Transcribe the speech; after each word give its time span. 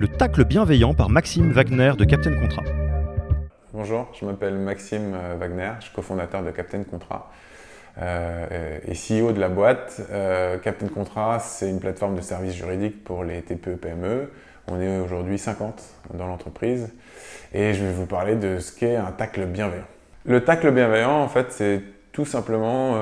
Le 0.00 0.08
tacle 0.08 0.44
bienveillant 0.44 0.94
par 0.94 1.08
Maxime 1.08 1.50
Wagner 1.52 1.92
de 1.96 2.04
Captain 2.04 2.34
Contrat. 2.34 2.64
Bonjour, 3.72 4.08
je 4.18 4.24
m'appelle 4.24 4.54
Maxime 4.54 5.14
euh, 5.14 5.36
Wagner, 5.38 5.70
je 5.80 5.84
suis 5.84 5.94
cofondateur 5.94 6.42
de 6.42 6.50
Captain 6.50 6.82
Contrat 6.84 7.30
euh, 7.98 8.78
et 8.86 8.92
CEO 8.92 9.32
de 9.32 9.40
la 9.40 9.48
boîte. 9.48 10.00
Euh, 10.10 10.58
Captain 10.58 10.88
Contrat, 10.88 11.38
c'est 11.38 11.68
une 11.68 11.80
plateforme 11.80 12.16
de 12.16 12.20
services 12.20 12.54
juridiques 12.54 13.02
pour 13.04 13.24
les 13.24 13.42
TPE-PME. 13.42 14.30
On 14.68 14.80
est 14.80 15.00
aujourd'hui 15.00 15.38
50 15.38 15.82
dans 16.14 16.26
l'entreprise 16.26 16.92
et 17.52 17.74
je 17.74 17.84
vais 17.84 17.92
vous 17.92 18.06
parler 18.06 18.36
de 18.36 18.58
ce 18.58 18.72
qu'est 18.72 18.96
un 18.96 19.12
tacle 19.12 19.46
bienveillant. 19.46 19.86
Le 20.24 20.44
tacle 20.44 20.70
bienveillant, 20.70 21.20
en 21.20 21.28
fait, 21.28 21.46
c'est 21.50 21.82
tout 22.12 22.26
simplement 22.26 22.94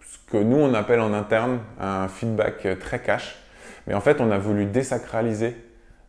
ce 0.00 0.18
que 0.30 0.36
nous 0.36 0.58
on 0.58 0.74
appelle 0.74 1.00
en 1.00 1.12
interne 1.12 1.58
un 1.80 2.06
feedback 2.08 2.78
très 2.78 3.00
cash 3.00 3.42
mais 3.86 3.94
en 3.94 4.00
fait, 4.00 4.20
on 4.20 4.30
a 4.30 4.38
voulu 4.38 4.66
désacraliser 4.66 5.56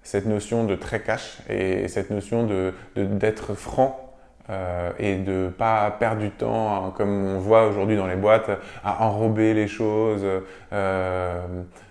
cette 0.03 0.25
notion 0.25 0.65
de 0.65 0.75
très 0.75 1.01
cash 1.01 1.39
et 1.49 1.87
cette 1.87 2.09
notion 2.09 2.47
d'être 2.95 3.51
de, 3.51 3.55
franc 3.55 4.03
euh, 4.49 4.91
et 4.99 5.15
de 5.15 5.49
pas 5.57 5.89
perdre 5.91 6.19
du 6.19 6.29
temps, 6.29 6.75
hein, 6.75 6.93
comme 6.97 7.25
on 7.25 7.39
voit 7.39 7.65
aujourd'hui 7.65 7.95
dans 7.95 8.07
les 8.07 8.17
boîtes, 8.17 8.51
à 8.83 9.05
enrober 9.05 9.53
les 9.53 9.67
choses, 9.67 10.25
euh, 10.73 11.41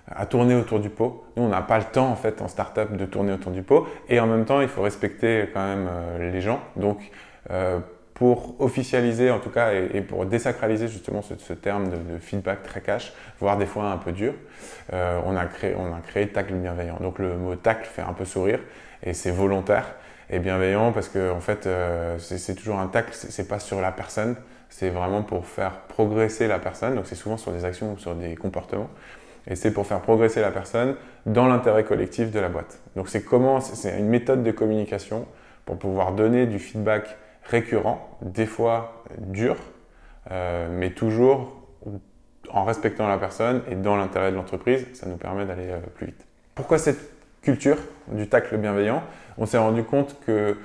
à 0.07 0.27
tourner 0.27 0.55
autour 0.55 0.79
du 0.79 0.91
pot. 0.91 1.25
Nous, 1.37 1.45
on 1.45 1.49
n'a 1.49 1.63
pas 1.63 1.79
le 1.79 1.85
temps 1.85 2.09
en 2.09 2.15
fait 2.15 2.43
en 2.43 2.49
startup 2.49 2.95
de 2.95 3.07
tourner 3.07 3.33
autour 3.33 3.53
du 3.53 3.63
pot, 3.63 3.87
et 4.11 4.21
en 4.21 4.27
même 4.27 4.45
temps, 4.45 4.61
il 4.61 4.69
faut 4.69 4.83
respecter 4.83 5.49
quand 5.55 5.67
même 5.67 5.89
euh, 5.91 6.31
les 6.31 6.43
gens. 6.43 6.61
Donc, 6.77 6.99
pour 8.23 8.55
officialiser 8.61 9.33
en 9.33 9.41
tout 9.41 9.51
cas 9.51 9.73
et, 9.73 10.01
pour 10.01 10.25
désacraliser 10.27 10.87
justement 10.87 11.23
ce, 11.23 11.53
terme 11.55 11.89
de, 11.89 12.19
feedback 12.21 12.63
très 12.63 12.81
cash, 12.81 13.13
voire 13.41 13.59
des 13.59 13.67
fois 13.67 13.91
un 13.91 13.97
peu 13.97 14.13
dur, 14.13 14.33
euh, 14.93 15.21
on, 15.27 15.35
a 15.35 15.45
créé, 15.47 15.75
on 15.77 15.93
a 15.93 15.99
créé 15.99 16.29
tacle 16.29 16.55
bienveillant. 16.55 16.99
Donc 17.01 17.19
le 17.19 17.37
mot 17.37 17.57
tacle 17.57 17.85
fait 17.85 18.03
un 18.03 18.13
peu 18.13 18.25
sourire 18.25 18.61
et 19.03 19.13
c'est 19.13 19.33
volontaire 19.33 19.97
et 20.31 20.39
bienveillant 20.39 20.93
parce 20.93 21.09
que 21.09 21.33
en 21.33 21.41
fait 21.41 21.67
euh, 21.67 22.17
c'est 22.21 22.55
toujours 22.55 22.79
un 22.79 22.87
tacle, 22.87 23.11
c'est 23.13 23.49
pas 23.49 23.59
sur 23.59 23.81
la 23.81 23.91
personne, 23.91 24.37
c'est 24.69 24.91
vraiment 24.91 25.23
pour 25.23 25.45
faire 25.45 25.81
progresser 25.89 26.47
la 26.47 26.61
personne. 26.61 26.95
Donc 26.95 27.07
c'est 27.09 27.17
souvent 27.17 27.37
sur 27.37 27.51
des 27.51 27.65
actions 27.65 27.95
ou 27.95 27.99
sur 27.99 28.15
des 28.15 28.37
comportements. 28.37 28.91
Et 29.49 29.57
c'est 29.57 29.73
pour 29.73 29.85
faire 29.85 30.01
progresser 30.01 30.41
la 30.41 30.53
personne 30.53 30.95
dans 31.27 31.49
l'intérêt 31.49 31.83
collectif 31.83 32.31
de 32.31 32.39
la 32.39 32.51
boîte. 32.51 32.79
Donc 32.95 33.09
c'est 33.09 33.25
comment, 33.25 33.61
c'est 33.61 33.99
une 33.99 34.07
méthode 34.07 34.45
de 34.45 34.53
communication 34.53 35.27
pour 35.65 35.77
pouvoir 35.77 36.13
donner 36.13 36.47
du 36.47 36.61
feedback 36.61 37.17
récurrent, 37.45 38.19
des 38.23 38.47
fois 38.47 39.05
dur, 39.19 39.57
euh, 40.31 40.69
mais 40.71 40.91
toujours 40.91 41.57
en 42.51 42.65
respectant 42.65 43.09
la 43.09 43.19
personne 43.19 43.63
et 43.71 43.75
dans 43.75 43.97
l'intérêt 43.97 44.31
de 44.31 44.37
l'entreprise, 44.37 44.87
ça 44.95 45.07
nous 45.07 45.17
permet 45.17 45.45
d'aller 45.47 45.71
euh, 45.71 45.81
plus 45.95 46.07
vite. 46.07 46.27
Pourquoi 46.55 46.79
cette 46.79 47.11
culture 47.43 47.79
du 48.09 48.29
tacle 48.29 48.57
bienveillant? 48.57 49.03
On 49.39 49.47
s'est 49.47 49.59
rendu 49.59 49.83
compte 49.85 50.17
que 50.25 50.57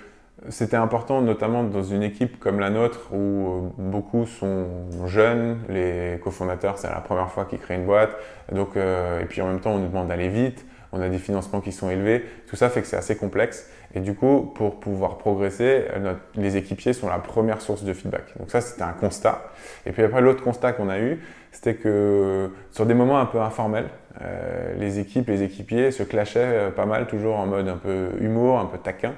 c'était 0.50 0.78
important, 0.78 1.22
notamment 1.22 1.64
dans 1.64 1.82
une 1.82 2.04
équipe 2.04 2.40
comme 2.40 2.60
la 2.60 2.70
nôtre 2.70 3.12
où 3.12 3.18
euh, 3.18 3.70
beaucoup 3.78 4.28
sont 4.28 4.68
jeunes, 5.08 5.60
les 5.70 6.20
cofondateurs, 6.24 6.78
c'est 6.78 6.90
la 6.90 7.02
première 7.02 7.32
fois 7.32 7.46
qu'ils 7.46 7.60
créent 7.60 7.76
une 7.76 7.86
boîte, 7.86 8.12
donc, 8.52 8.76
et 8.76 9.26
puis 9.28 9.42
en 9.42 9.48
même 9.48 9.60
temps 9.60 9.72
on 9.72 9.80
nous 9.80 9.88
demande 9.88 10.10
d'aller 10.10 10.30
vite, 10.30 10.66
on 10.92 11.02
a 11.02 11.10
des 11.10 11.18
financements 11.18 11.62
qui 11.62 11.72
sont 11.72 11.90
élevés, 11.90 12.24
tout 12.48 12.56
ça 12.56 12.70
fait 12.70 12.82
que 12.82 12.88
c'est 12.88 12.98
assez 12.98 13.16
complexe. 13.16 13.70
Et 13.98 14.00
du 14.00 14.14
coup, 14.14 14.52
pour 14.54 14.80
pouvoir 14.80 15.18
progresser, 15.18 15.86
euh, 15.92 16.14
les 16.36 16.56
équipiers 16.56 16.94
sont 16.94 17.10
la 17.10 17.18
première 17.18 17.62
source 17.62 17.84
de 17.84 17.94
feedback. 17.94 18.26
Donc 18.38 18.52
ça, 18.52 18.62
c'était 18.62 18.84
un 18.84 18.94
constat. 18.94 19.42
Et 19.88 19.92
puis 19.92 20.04
après, 20.04 20.22
l'autre 20.22 20.44
constat 20.44 20.74
qu'on 20.74 20.88
a 20.88 21.00
eu, 21.00 21.20
c'était 21.52 21.74
que 21.74 22.52
sur 22.72 22.86
des 22.86 22.94
moments 22.94 23.20
un 23.20 23.26
peu 23.26 23.42
informels, 23.42 23.88
euh, 24.22 24.76
les 24.78 25.00
équipes, 25.00 25.28
les 25.30 25.42
équipiers 25.42 25.90
se 25.90 26.04
clashaient 26.04 26.40
euh, 26.42 26.70
pas 26.70 26.86
mal, 26.86 27.08
toujours 27.08 27.38
en 27.38 27.48
mode 27.48 27.68
un 27.68 27.78
peu 27.78 28.10
humour, 28.20 28.60
un 28.60 28.66
peu 28.66 28.78
taquin, 28.78 29.14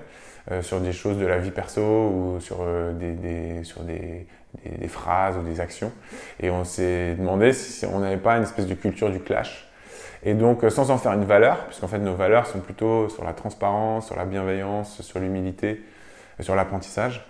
sur 0.61 0.79
des 0.79 0.93
choses 0.93 1.19
de 1.19 1.27
la 1.27 1.37
vie 1.37 1.51
perso 1.51 1.81
ou 1.81 2.39
sur, 2.39 2.65
des, 2.99 3.63
sur 3.63 3.83
des, 3.83 4.25
des, 4.65 4.87
phrases 4.87 5.37
ou 5.37 5.43
des 5.43 5.59
actions. 5.59 5.91
Et 6.39 6.49
on 6.49 6.63
s'est 6.63 7.13
demandé 7.13 7.53
si 7.53 7.85
on 7.85 7.99
n'avait 7.99 8.17
pas 8.17 8.37
une 8.37 8.43
espèce 8.43 8.65
de 8.65 8.73
culture 8.73 9.11
du 9.11 9.19
clash 9.19 9.68
et 10.23 10.33
donc, 10.33 10.63
euh, 10.63 10.69
sans 10.69 10.91
en 10.91 10.97
faire 10.97 11.13
une 11.13 11.23
valeur, 11.23 11.65
puisqu'en 11.65 11.87
fait, 11.87 11.99
nos 11.99 12.15
valeurs 12.15 12.47
sont 12.47 12.59
plutôt 12.59 13.09
sur 13.09 13.23
la 13.23 13.33
transparence, 13.33 14.07
sur 14.07 14.15
la 14.15 14.25
bienveillance, 14.25 15.01
sur 15.01 15.19
l'humilité, 15.19 15.81
sur 16.39 16.55
l'apprentissage. 16.55 17.25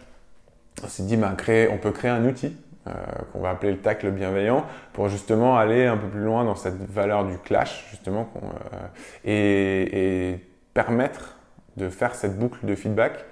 On 0.83 0.87
s'est 0.87 1.03
dit, 1.03 1.17
ben, 1.17 1.35
créer, 1.35 1.69
on 1.69 1.77
peut 1.77 1.91
créer 1.91 2.09
un 2.09 2.25
outil 2.25 2.55
euh, 2.87 2.91
qu'on 3.31 3.41
va 3.41 3.51
appeler 3.51 3.71
le 3.71 3.79
tacle 3.79 4.09
bienveillant 4.09 4.65
pour 4.93 5.09
justement 5.09 5.57
aller 5.57 5.85
un 5.85 5.97
peu 5.97 6.07
plus 6.07 6.23
loin 6.23 6.45
dans 6.45 6.55
cette 6.55 6.81
valeur 6.89 7.25
du 7.25 7.37
clash, 7.37 7.87
justement, 7.91 8.29
euh, 8.37 8.77
et, 9.25 10.31
et, 10.31 10.45
permettre 10.73 11.35
de 11.77 11.89
faire 11.89 12.15
cette 12.15 12.37
boucle 12.37 12.65
de 12.65 12.75
feedback 12.75 13.25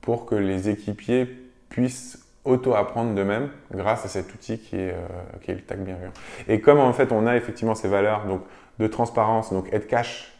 pour 0.00 0.24
que 0.26 0.34
les 0.34 0.68
équipiers 0.68 1.26
puissent 1.68 2.18
auto-apprendre 2.44 3.14
d'eux-mêmes 3.14 3.48
grâce 3.72 4.04
à 4.04 4.08
cet 4.08 4.32
outil 4.34 4.58
qui 4.58 4.76
est, 4.76 4.94
qui 5.40 5.50
est 5.50 5.54
le 5.54 5.62
tacle 5.62 5.80
bienveillant. 5.80 6.12
Et 6.48 6.60
comme 6.60 6.78
en 6.78 6.92
fait 6.92 7.12
on 7.12 7.26
a 7.26 7.36
effectivement 7.36 7.74
ces 7.74 7.88
valeurs, 7.88 8.26
donc 8.26 8.42
de 8.82 8.88
transparence, 8.88 9.52
donc 9.52 9.72
être 9.72 9.86
cash, 9.86 10.32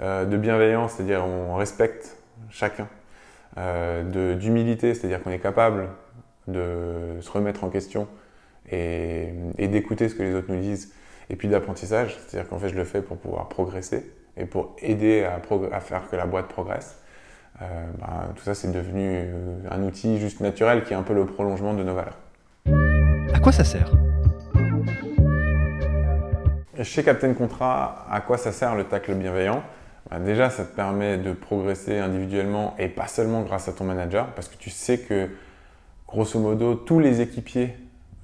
euh, 0.00 0.24
de 0.24 0.36
bienveillance, 0.36 0.92
c'est-à-dire 0.92 1.24
on 1.24 1.54
respecte 1.54 2.16
chacun, 2.50 2.88
euh, 3.56 4.34
d'humilité, 4.34 4.94
c'est-à-dire 4.94 5.22
qu'on 5.22 5.30
est 5.30 5.38
capable 5.38 5.88
de 6.48 7.18
se 7.20 7.30
remettre 7.30 7.64
en 7.64 7.70
question 7.70 8.08
et, 8.70 9.32
d'écouter 9.58 10.08
ce 10.08 10.14
que 10.14 10.22
les 10.22 10.34
autres 10.34 10.52
nous 10.52 10.60
disent, 10.60 10.92
et 11.30 11.36
puis 11.36 11.48
d'apprentissage, 11.48 12.18
c'est-à-dire 12.26 12.48
qu'en 12.50 12.58
fait 12.58 12.68
je 12.68 12.74
le 12.74 12.84
fais 12.84 13.00
pour 13.00 13.16
pouvoir 13.16 13.48
progresser 13.48 14.10
et 14.36 14.46
pour 14.46 14.74
aider 14.82 15.24
à, 15.24 15.80
faire 15.80 16.08
que 16.10 16.16
la 16.16 16.26
boîte 16.26 16.48
progresse. 16.48 17.00
Euh, 17.62 17.86
ben, 18.00 18.32
tout 18.34 18.42
ça 18.42 18.54
c'est 18.54 18.72
devenu 18.72 19.26
un 19.70 19.82
outil 19.84 20.18
juste 20.18 20.40
naturel 20.40 20.82
qui 20.82 20.92
est 20.92 20.96
un 20.96 21.04
peu 21.04 21.14
le 21.14 21.24
prolongement 21.24 21.72
de 21.72 21.84
nos 21.84 21.94
valeurs. 21.94 22.18
À 23.32 23.38
quoi 23.38 23.52
ça 23.52 23.62
sert? 23.62 24.03
Chez 26.84 27.02
Captain 27.02 27.32
Contrat, 27.34 28.06
à 28.10 28.20
quoi 28.20 28.38
ça 28.38 28.52
sert 28.52 28.74
le 28.74 28.84
tacle 28.84 29.14
bienveillant 29.14 29.62
bah, 30.10 30.18
Déjà, 30.18 30.50
ça 30.50 30.64
te 30.64 30.74
permet 30.74 31.18
de 31.18 31.32
progresser 31.32 31.98
individuellement 31.98 32.74
et 32.78 32.88
pas 32.88 33.06
seulement 33.06 33.42
grâce 33.42 33.68
à 33.68 33.72
ton 33.72 33.84
manager, 33.84 34.26
parce 34.34 34.48
que 34.48 34.56
tu 34.56 34.70
sais 34.70 34.98
que, 34.98 35.28
grosso 36.06 36.38
modo, 36.38 36.74
tous 36.74 37.00
les 37.00 37.20
équipiers 37.20 37.74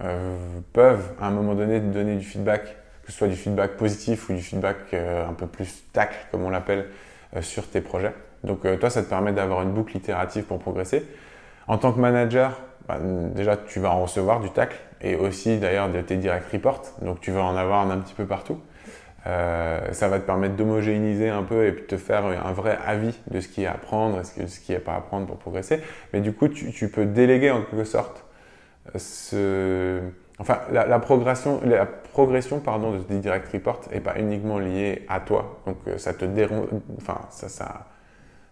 euh, 0.03 0.37
peuvent, 0.72 1.12
à 1.21 1.26
un 1.26 1.31
moment 1.31 1.54
donné, 1.54 1.81
te 1.81 1.87
donner 1.87 2.16
du 2.16 2.25
feedback, 2.25 2.65
que 3.04 3.12
ce 3.12 3.19
soit 3.19 3.28
du 3.28 3.37
feedback 3.37 3.76
positif 3.76 4.28
ou 4.28 4.34
du 4.34 4.43
feedback 4.43 4.77
euh, 4.92 5.28
un 5.28 5.32
peu 5.32 5.47
plus 5.47 5.82
tacle, 5.92 6.16
comme 6.31 6.42
on 6.44 6.50
l'appelle, 6.50 6.87
euh, 7.37 7.42
sur 7.42 7.69
tes 7.69 7.81
projets. 7.81 8.15
Donc, 8.44 8.60
toi, 8.78 8.88
ça 8.88 9.03
te 9.03 9.09
permet 9.09 9.32
d'avoir 9.32 9.62
une 9.62 9.72
boucle 9.72 9.97
itérative 9.97 10.44
pour 10.44 10.59
progresser. 10.59 11.06
En 11.66 11.77
tant 11.77 11.92
que 11.92 12.00
manager, 12.00 12.59
bah, 12.88 12.98
déjà, 13.03 13.56
tu 13.59 13.81
vas 13.81 13.91
en 13.91 14.03
recevoir 14.03 14.41
du 14.41 14.48
tacle 14.50 14.78
et 15.03 15.16
aussi 15.16 15.59
d'ailleurs 15.59 15.91
de 15.91 16.00
tes 16.00 16.16
direct 16.16 16.50
reports. 16.53 16.83
Donc, 17.03 17.21
tu 17.21 17.31
vas 17.31 17.43
en 17.43 17.56
avoir 17.56 17.91
un, 17.91 17.99
petit 17.99 18.15
peu 18.15 18.27
partout. 18.27 18.59
Euh, 19.27 19.93
ça 19.93 20.09
va 20.09 20.19
te 20.19 20.25
permettre 20.25 20.56
d'homogénéiser 20.56 21.28
un 21.28 21.43
peu 21.43 21.66
et 21.66 21.72
de 21.72 21.78
te 21.78 21.97
faire 21.97 22.25
un 22.25 22.53
vrai 22.53 22.78
avis 22.87 23.19
de 23.31 23.41
ce 23.41 23.49
qui 23.49 23.65
est 23.65 23.66
à 23.66 23.72
apprendre 23.72 24.21
et 24.21 24.47
ce 24.47 24.60
qui 24.60 24.72
n'est 24.72 24.78
pas 24.78 24.93
à 24.93 24.97
apprendre 24.97 25.27
pour 25.27 25.37
progresser. 25.37 25.81
Mais 26.12 26.21
du 26.21 26.33
coup, 26.33 26.49
tu, 26.49 26.89
peux 26.89 27.05
déléguer 27.05 27.50
en 27.50 27.62
quelque 27.62 27.84
sorte 27.84 28.25
enfin, 30.41 30.60
la, 30.72 30.99
progression, 30.99 31.60
la 31.65 31.87
progression 31.87 32.60
pardon, 32.60 32.93
de 32.93 32.99
tes 32.99 33.19
direct 33.19 33.53
reports 33.53 33.83
n'est 33.93 34.00
pas 34.00 34.19
uniquement 34.19 34.59
liée 34.59 35.05
à 35.09 35.21
toi. 35.21 35.60
Donc, 35.66 35.77
euh, 35.87 35.99
ça 35.99 36.15
te 36.15 36.25
dérange, 36.25 36.69
enfin, 36.97 37.21
ça, 37.31 37.87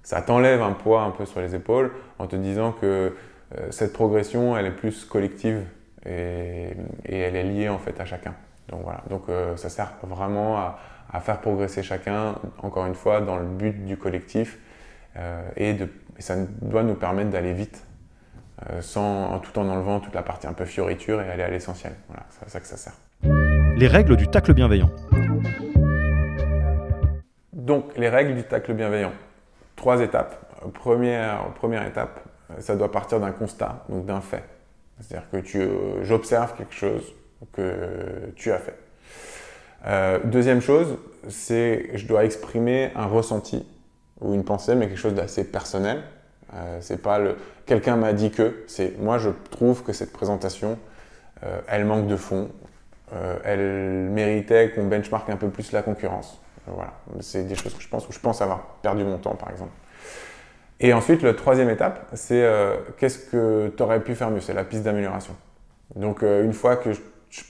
ça 0.02 0.22
t'enlève 0.22 0.62
un 0.62 0.72
poids 0.72 1.02
un 1.02 1.10
peu 1.10 1.24
sur 1.24 1.40
les 1.40 1.54
épaules 1.54 1.90
en 2.18 2.26
te 2.26 2.36
disant 2.36 2.72
que 2.72 3.14
euh, 3.56 3.70
cette 3.70 3.92
progression, 3.92 4.56
elle 4.56 4.66
est 4.66 4.76
plus 4.76 5.04
collective 5.04 5.62
et, 6.06 6.70
elle 7.04 7.36
est 7.36 7.44
liée 7.44 7.68
en 7.68 7.78
fait 7.78 8.00
à 8.00 8.04
chacun. 8.04 8.34
Donc 8.68 8.82
voilà, 8.82 9.02
donc 9.08 9.22
euh, 9.28 9.56
ça 9.56 9.68
sert 9.68 9.92
vraiment 10.02 10.58
à, 10.58 11.20
faire 11.20 11.40
progresser 11.40 11.82
chacun, 11.82 12.34
encore 12.62 12.86
une 12.86 12.94
fois, 12.94 13.20
dans 13.20 13.36
le 13.36 13.46
but 13.46 13.86
du 13.86 13.96
collectif 13.96 14.58
euh, 15.16 15.48
et, 15.56 15.76
ça 16.18 16.34
doit 16.60 16.82
nous 16.82 16.94
permettre 16.94 17.30
d'aller 17.30 17.52
vite 17.52 17.84
sans, 18.80 19.38
tout 19.38 19.56
en 19.56 19.68
enlevant 19.68 20.00
toute 20.00 20.14
la 20.16 20.22
partie 20.22 20.48
un 20.48 20.52
peu 20.52 20.64
fioriture 20.64 21.22
et 21.22 21.30
aller 21.30 21.44
à 21.44 21.48
l'essentiel. 21.48 21.92
Voilà, 22.08 22.24
c'est 22.28 22.44
à 22.44 22.48
ça 22.48 22.58
que 22.58 22.66
ça 22.66 22.76
sert. 22.76 22.92
Les 23.76 23.86
règles 23.86 24.16
du 24.16 24.26
tacle 24.26 24.52
bienveillant. 24.52 24.90
Donc, 27.52 27.96
les 27.96 28.08
règles 28.08 28.34
du 28.34 28.42
tacle 28.42 28.74
bienveillant. 28.74 29.12
Trois 29.76 30.00
étapes. 30.00 30.34
Première, 30.74 31.44
première 31.54 31.86
étape, 31.86 32.20
ça 32.58 32.74
doit 32.74 32.90
partir 32.90 33.20
d'un 33.20 33.30
constat, 33.30 33.84
donc 33.88 34.06
d'un 34.06 34.20
fait. 34.20 34.42
C'est-à-dire 35.00 35.28
que 35.30 35.36
tu, 35.38 35.60
euh, 35.60 36.02
j'observe 36.04 36.54
quelque 36.56 36.74
chose 36.74 37.02
que 37.52 38.32
tu 38.36 38.50
as 38.50 38.58
fait. 38.58 38.76
Euh, 39.86 40.18
deuxième 40.24 40.60
chose, 40.60 40.98
c'est 41.28 41.90
je 41.94 42.06
dois 42.06 42.24
exprimer 42.24 42.90
un 42.96 43.06
ressenti 43.06 43.66
ou 44.20 44.34
une 44.34 44.44
pensée, 44.44 44.74
mais 44.74 44.88
quelque 44.88 44.98
chose 44.98 45.14
d'assez 45.14 45.44
personnel. 45.44 46.02
Euh, 46.54 46.78
c'est 46.80 47.00
pas 47.00 47.18
le 47.18 47.36
quelqu'un 47.66 47.96
m'a 47.96 48.12
dit 48.12 48.30
que, 48.30 48.64
c'est 48.66 48.98
moi 48.98 49.18
je 49.18 49.30
trouve 49.50 49.82
que 49.84 49.92
cette 49.92 50.12
présentation, 50.12 50.78
elle 51.68 51.84
manque 51.84 52.08
de 52.08 52.16
fond, 52.16 52.50
elle 53.44 54.08
méritait 54.10 54.70
qu'on 54.70 54.86
benchmark 54.86 55.28
un 55.30 55.36
peu 55.36 55.50
plus 55.50 55.70
la 55.70 55.82
concurrence. 55.82 56.40
Voilà, 56.66 56.94
c'est 57.20 57.44
des 57.46 57.54
choses 57.54 57.74
que 57.74 57.82
je 57.82 57.88
pense 57.88 58.08
où 58.08 58.12
je 58.12 58.18
pense 58.18 58.42
avoir 58.42 58.60
perdu 58.82 59.04
mon 59.04 59.18
temps, 59.18 59.34
par 59.34 59.50
exemple. 59.50 59.70
Et 60.80 60.92
ensuite, 60.92 61.22
la 61.22 61.34
troisième 61.34 61.70
étape, 61.70 62.08
c'est 62.14 62.42
euh, 62.44 62.76
qu'est-ce 62.98 63.18
que 63.18 63.72
tu 63.76 63.82
aurais 63.82 64.00
pu 64.00 64.14
faire 64.14 64.30
mieux? 64.30 64.40
C'est 64.40 64.54
la 64.54 64.64
piste 64.64 64.84
d'amélioration. 64.84 65.34
Donc, 65.96 66.22
euh, 66.22 66.44
une 66.44 66.52
fois 66.52 66.76
que 66.76 66.92
je, 66.92 67.00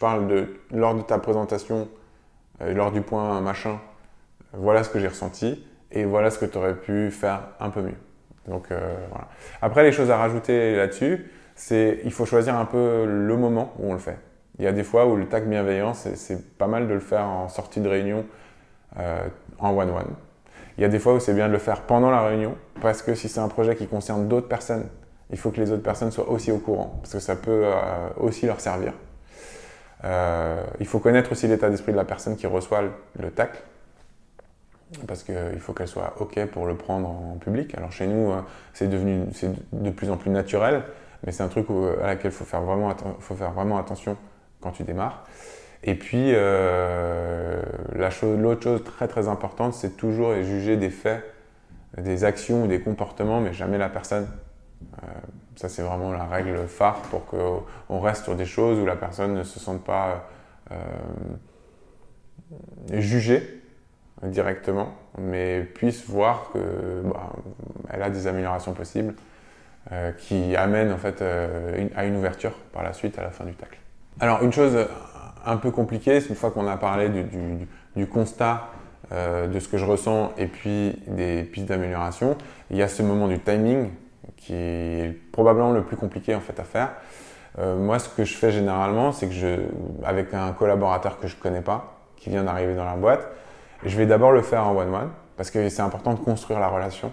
parle 0.00 0.28
de 0.28 0.46
lors 0.70 0.94
de 0.94 1.02
ta 1.02 1.18
présentation, 1.18 1.88
euh, 2.62 2.72
lors 2.72 2.90
du 2.90 3.02
point 3.02 3.40
machin, 3.40 3.78
voilà 4.54 4.82
ce 4.82 4.88
que 4.88 4.98
j'ai 4.98 5.08
ressenti 5.08 5.64
et 5.92 6.04
voilà 6.04 6.30
ce 6.30 6.38
que 6.38 6.46
tu 6.46 6.56
aurais 6.56 6.74
pu 6.74 7.10
faire 7.10 7.48
un 7.60 7.68
peu 7.68 7.82
mieux. 7.82 7.98
Donc, 8.46 8.68
voilà. 8.68 9.28
Après, 9.60 9.82
les 9.82 9.92
choses 9.92 10.10
à 10.10 10.16
rajouter 10.16 10.74
là-dessus, 10.74 11.30
c'est 11.54 12.00
il 12.04 12.12
faut 12.12 12.24
choisir 12.24 12.56
un 12.56 12.64
peu 12.64 13.04
le 13.04 13.36
moment 13.36 13.74
où 13.78 13.90
on 13.90 13.92
le 13.92 13.98
fait. 13.98 14.18
Il 14.58 14.64
y 14.64 14.66
a 14.66 14.72
des 14.72 14.84
fois 14.84 15.06
où 15.06 15.16
le 15.16 15.26
tac 15.26 15.46
bienveillant, 15.46 15.92
c'est 15.92 16.56
pas 16.56 16.66
mal 16.66 16.88
de 16.88 16.94
le 16.94 17.00
faire 17.00 17.26
en 17.26 17.48
sortie 17.48 17.80
de 17.80 17.88
réunion 17.88 18.24
en 18.96 19.76
one-one. 19.76 20.14
Il 20.78 20.82
y 20.82 20.84
a 20.84 20.88
des 20.88 21.00
fois 21.00 21.14
où 21.14 21.20
c'est 21.20 21.34
bien 21.34 21.48
de 21.48 21.52
le 21.52 21.58
faire 21.58 21.82
pendant 21.82 22.10
la 22.10 22.22
réunion, 22.22 22.56
parce 22.80 23.02
que 23.02 23.16
si 23.16 23.28
c'est 23.28 23.40
un 23.40 23.48
projet 23.48 23.74
qui 23.74 23.88
concerne 23.88 24.28
d'autres 24.28 24.46
personnes, 24.46 24.86
il 25.30 25.36
faut 25.36 25.50
que 25.50 25.60
les 25.60 25.72
autres 25.72 25.82
personnes 25.82 26.12
soient 26.12 26.30
aussi 26.30 26.52
au 26.52 26.58
courant, 26.58 27.00
parce 27.02 27.14
que 27.14 27.18
ça 27.18 27.34
peut 27.34 27.64
euh, 27.64 28.08
aussi 28.16 28.46
leur 28.46 28.60
servir. 28.60 28.92
Euh, 30.04 30.62
il 30.78 30.86
faut 30.86 31.00
connaître 31.00 31.32
aussi 31.32 31.48
l'état 31.48 31.68
d'esprit 31.68 31.90
de 31.90 31.96
la 31.96 32.04
personne 32.04 32.36
qui 32.36 32.46
reçoit 32.46 32.82
le, 33.18 33.30
tacle, 33.32 33.60
parce 35.08 35.24
qu'il 35.24 35.58
faut 35.58 35.72
qu'elle 35.72 35.88
soit 35.88 36.14
OK 36.20 36.42
pour 36.46 36.64
le 36.66 36.76
prendre 36.76 37.08
en 37.08 37.38
public. 37.40 37.76
Alors 37.76 37.90
chez 37.90 38.06
nous, 38.06 38.30
euh, 38.30 38.40
c'est 38.72 38.88
devenu 38.88 39.24
de 39.72 39.90
plus 39.90 40.10
en 40.12 40.16
plus 40.16 40.30
naturel, 40.30 40.84
mais 41.26 41.32
c'est 41.32 41.42
un 41.42 41.48
truc 41.48 41.66
à 42.00 42.06
laquelle 42.06 42.30
il 42.30 42.36
faut 42.36 42.44
faire 42.44 42.62
vraiment 42.62 43.78
attention 43.78 44.16
quand 44.60 44.70
tu 44.70 44.84
démarres. 44.84 45.24
Et 45.84 45.94
puis, 45.94 46.32
euh, 46.34 47.62
l'autre 47.94 48.62
chose 48.62 48.84
très 48.84 49.06
très 49.08 49.28
importante, 49.28 49.74
c'est 49.74 49.96
toujours 49.96 50.34
juger 50.42 50.76
des 50.76 50.90
faits, 50.90 51.22
des 51.96 52.24
actions 52.24 52.64
ou 52.64 52.66
des 52.66 52.80
comportements, 52.80 53.40
mais 53.40 53.52
jamais 53.52 53.78
la 53.78 53.88
personne. 53.88 54.26
Euh, 54.82 55.06
ça, 55.56 55.68
c'est 55.68 55.82
vraiment 55.82 56.12
la 56.12 56.24
règle 56.24 56.66
phare 56.66 57.00
pour 57.10 57.26
qu'on 57.26 58.00
reste 58.00 58.24
sur 58.24 58.36
des 58.36 58.44
choses 58.44 58.78
où 58.78 58.86
la 58.86 58.96
personne 58.96 59.34
ne 59.34 59.42
se 59.44 59.60
sente 59.60 59.84
pas 59.84 60.28
euh, 60.72 60.76
jugée 62.92 63.62
directement, 64.22 64.94
mais 65.16 65.62
puisse 65.62 66.08
voir 66.08 66.50
qu'elle 66.52 67.04
bah, 67.04 68.04
a 68.04 68.10
des 68.10 68.26
améliorations 68.26 68.72
possibles 68.72 69.14
qui 70.18 70.54
amènent 70.54 70.92
en 70.92 70.98
fait 70.98 71.22
à 71.96 72.04
une 72.04 72.16
ouverture 72.16 72.52
par 72.72 72.82
la 72.82 72.92
suite 72.92 73.18
à 73.18 73.22
la 73.22 73.30
fin 73.30 73.44
du 73.44 73.54
tacle. 73.54 73.78
Alors, 74.20 74.42
une 74.42 74.52
chose 74.52 74.76
un 75.46 75.56
peu 75.56 75.70
compliqué, 75.70 76.20
une 76.28 76.34
fois 76.34 76.50
qu'on 76.50 76.66
a 76.66 76.76
parlé 76.76 77.08
du, 77.08 78.06
constat 78.06 78.68
euh, 79.12 79.46
de 79.46 79.58
ce 79.58 79.68
que 79.68 79.78
je 79.78 79.84
ressens 79.84 80.32
et 80.36 80.46
puis 80.46 80.96
des 81.06 81.42
pistes 81.44 81.66
d'amélioration, 81.66 82.36
il 82.70 82.76
y 82.76 82.82
a 82.82 82.88
ce 82.88 83.02
moment 83.02 83.28
du 83.28 83.38
timing 83.40 83.90
qui 84.36 84.54
est 84.54 85.16
probablement 85.32 85.72
le 85.72 85.82
plus 85.82 85.96
compliqué 85.96 86.34
en 86.34 86.40
fait 86.40 86.58
à 86.60 86.64
faire. 86.64 86.90
Euh, 87.58 87.76
moi, 87.76 87.98
ce 87.98 88.08
que 88.08 88.24
je 88.24 88.34
fais 88.34 88.50
généralement, 88.50 89.12
c'est 89.12 89.26
que 89.26 89.32
je, 89.32 89.56
avec 90.04 90.32
un 90.34 90.52
collaborateur 90.52 91.18
que 91.18 91.26
je 91.26 91.36
connais 91.36 91.62
pas, 91.62 91.98
qui 92.16 92.30
vient 92.30 92.44
d'arriver 92.44 92.74
dans 92.74 92.84
la 92.84 92.96
boîte, 92.96 93.26
je 93.84 93.96
vais 93.96 94.06
d'abord 94.06 94.32
le 94.32 94.42
faire 94.42 94.66
en 94.66 94.76
one-one 94.76 95.10
parce 95.36 95.50
que 95.50 95.68
c'est 95.68 95.82
important 95.82 96.14
de 96.14 96.18
construire 96.18 96.60
la 96.60 96.68
relation. 96.68 97.12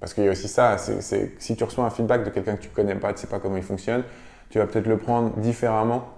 Parce 0.00 0.12
qu'il 0.12 0.24
y 0.24 0.28
a 0.28 0.30
aussi 0.30 0.48
ça, 0.48 0.76
c'est 0.78 1.32
si 1.38 1.56
tu 1.56 1.64
reçois 1.64 1.84
un 1.84 1.90
feedback 1.90 2.24
de 2.24 2.30
quelqu'un 2.30 2.56
que 2.56 2.62
tu 2.62 2.68
connais 2.68 2.94
pas, 2.94 3.12
tu 3.12 3.22
sais 3.22 3.26
pas 3.26 3.38
comment 3.38 3.56
il 3.56 3.62
fonctionne, 3.62 4.04
tu 4.50 4.58
vas 4.58 4.66
peut-être 4.66 4.86
le 4.86 4.98
prendre 4.98 5.30
différemment 5.38 6.08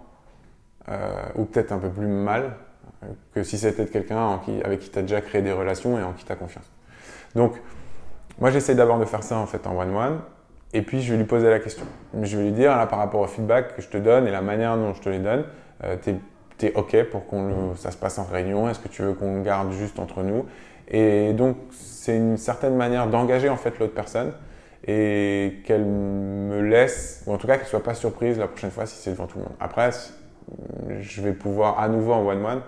ou 1.35 1.45
peut-être 1.45 1.73
un 1.73 1.79
peu 1.79 1.89
plus 1.89 2.07
mal 2.07 2.53
que 3.35 3.43
si 3.43 3.59
c'était 3.59 3.87
quelqu'un 3.87 4.41
avec 4.65 4.81
qui 4.81 4.91
tu 4.91 4.99
as 4.99 5.03
déjà 5.03 5.21
créé 5.21 5.43
des 5.43 5.53
relations 5.53 5.99
et 5.99 6.03
en 6.03 6.13
qui 6.13 6.25
tu 6.25 6.33
as 6.33 6.37
confiance. 6.37 6.71
Donc, 7.35 7.55
moi 8.39 8.51
j'essaie 8.51 8.75
d'abord 8.75 8.99
de 8.99 9.05
faire 9.05 9.23
ça 9.23 9.37
en 9.37 9.47
fait 9.47 9.67
en 9.67 9.77
one-one, 9.77 10.21
et 10.73 10.83
puis 10.83 11.03
je 11.03 11.13
vais 11.13 11.19
lui 11.19 11.25
poser 11.25 11.49
la 11.49 11.61
question. 11.61 11.85
Je 12.23 12.37
vais 12.37 12.45
lui 12.45 12.53
dire, 12.53 12.77
là 12.77 12.87
par 12.87 12.99
rapport 12.99 13.21
au 13.21 13.27
feedback 13.27 13.77
que 13.77 13.83
je 13.83 13.89
te 13.89 13.97
donne 13.97 14.27
et 14.27 14.31
la 14.31 14.43
manière 14.43 14.77
dont 14.77 14.95
je 14.95 15.01
te 15.01 15.09
les 15.09 15.19
donne, 15.19 15.45
euh, 15.85 15.97
tu 16.03 16.67
es, 16.67 16.73
OK 16.75 16.97
pour 17.11 17.29
que 17.29 17.37
ça 17.77 17.91
se 17.91 17.97
passe 17.97 18.19
en 18.19 18.25
réunion? 18.25 18.69
Est-ce 18.69 18.81
que 18.81 18.89
tu 18.89 19.03
veux 19.03 19.13
qu'on 19.13 19.43
garde 19.43 19.73
juste 19.73 19.99
entre 19.99 20.23
nous? 20.23 20.47
Et 20.89 21.33
donc, 21.33 21.57
c'est 21.71 22.17
une 22.17 22.37
certaine 22.37 22.77
manière 22.77 23.09
d'engager 23.09 23.49
en 23.49 23.57
fait 23.57 23.79
l'autre 23.79 23.95
personne 23.95 24.33
et 24.87 25.59
qu'elle 25.65 25.85
me 25.85 26.63
laisse, 26.63 27.25
ou 27.27 27.35
en 27.35 27.39
tout 27.39 27.47
cas 27.47 27.57
qu'elle 27.59 27.67
soit 27.67 27.83
pas 27.83 27.95
surprise 27.95 28.39
la 28.39 28.47
prochaine 28.47 28.71
fois 28.71 28.87
si 28.87 28.97
c'est 28.97 29.11
devant 29.11 29.27
tout 29.27 29.39
le 29.39 29.45
monde. 29.45 29.55
Après, 29.59 29.91
je 31.01 31.23
vais 31.23 31.33
pouvoir 31.33 31.79
à 31.79 31.89
nouveau 31.89 32.13
en 32.13 32.27
one-one 32.27 32.63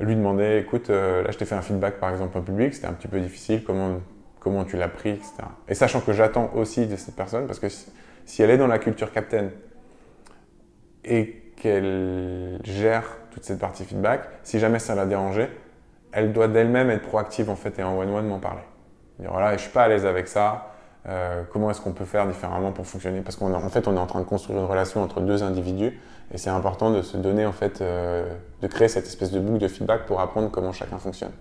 lui 0.00 0.14
demander 0.14 0.58
écoute, 0.58 0.90
euh, 0.90 1.22
là 1.22 1.30
je 1.30 1.38
t'ai 1.38 1.44
fait 1.44 1.54
un 1.54 1.62
feedback 1.62 1.98
par 1.98 2.10
exemple 2.10 2.38
en 2.38 2.42
public, 2.42 2.74
c'était 2.74 2.86
un 2.86 2.92
petit 2.92 3.08
peu 3.08 3.20
difficile, 3.20 3.64
comment, 3.64 4.00
comment 4.38 4.64
tu 4.64 4.76
l'as 4.76 4.88
pris, 4.88 5.10
etc. 5.10 5.32
Et 5.68 5.74
sachant 5.74 6.00
que 6.00 6.12
j'attends 6.12 6.50
aussi 6.54 6.86
de 6.86 6.96
cette 6.96 7.16
personne, 7.16 7.46
parce 7.46 7.58
que 7.58 7.68
si, 7.68 8.42
elle 8.42 8.50
est 8.50 8.58
dans 8.58 8.66
la 8.66 8.78
culture 8.78 9.12
captain 9.12 9.48
et 11.04 11.52
qu'elle 11.56 12.60
gère 12.62 13.04
toute 13.30 13.44
cette 13.44 13.58
partie 13.58 13.84
feedback, 13.84 14.22
si 14.44 14.58
jamais 14.58 14.78
ça 14.78 14.94
l'a 14.94 15.06
dérangé, 15.06 15.48
elle 16.12 16.32
doit 16.32 16.48
d'elle-même 16.48 16.90
être 16.90 17.02
proactive 17.02 17.50
en 17.50 17.56
fait 17.56 17.78
et 17.78 17.82
en 17.82 17.98
one-one 17.98 18.26
m'en 18.26 18.38
parler. 18.38 18.62
Dire 19.18 19.32
voilà, 19.32 19.56
je 19.56 19.62
suis 19.62 19.72
pas 19.72 19.84
à 19.84 19.88
l'aise 19.88 20.06
avec 20.06 20.28
ça, 20.28 20.74
euh, 21.08 21.42
comment 21.52 21.70
est-ce 21.70 21.80
qu'on 21.80 21.92
peut 21.92 22.04
faire 22.04 22.26
différemment 22.26 22.70
pour 22.70 22.86
fonctionner? 22.86 23.20
Parce 23.20 23.36
qu'en 23.36 23.68
fait, 23.68 23.88
on 23.88 23.96
est 23.96 24.00
en 24.00 24.06
train 24.06 24.20
de 24.20 24.24
construire 24.24 24.58
une 24.58 24.66
relation 24.66 25.02
entre 25.02 25.20
deux 25.20 25.42
individus 25.42 25.98
et 26.32 26.38
c'est 26.38 26.50
important 26.50 26.90
de 26.90 27.02
se 27.02 27.16
donner, 27.16 27.46
en 27.46 27.52
fait, 27.52 27.80
euh, 27.80 28.28
de 28.60 28.66
créer 28.66 28.88
cette 28.88 29.06
espèce 29.06 29.30
de 29.30 29.40
boucle 29.40 29.58
de 29.58 29.68
feedback 29.68 30.06
pour 30.06 30.20
apprendre 30.20 30.50
comment 30.50 30.72
chacun 30.72 30.98
fonctionne. 30.98 31.32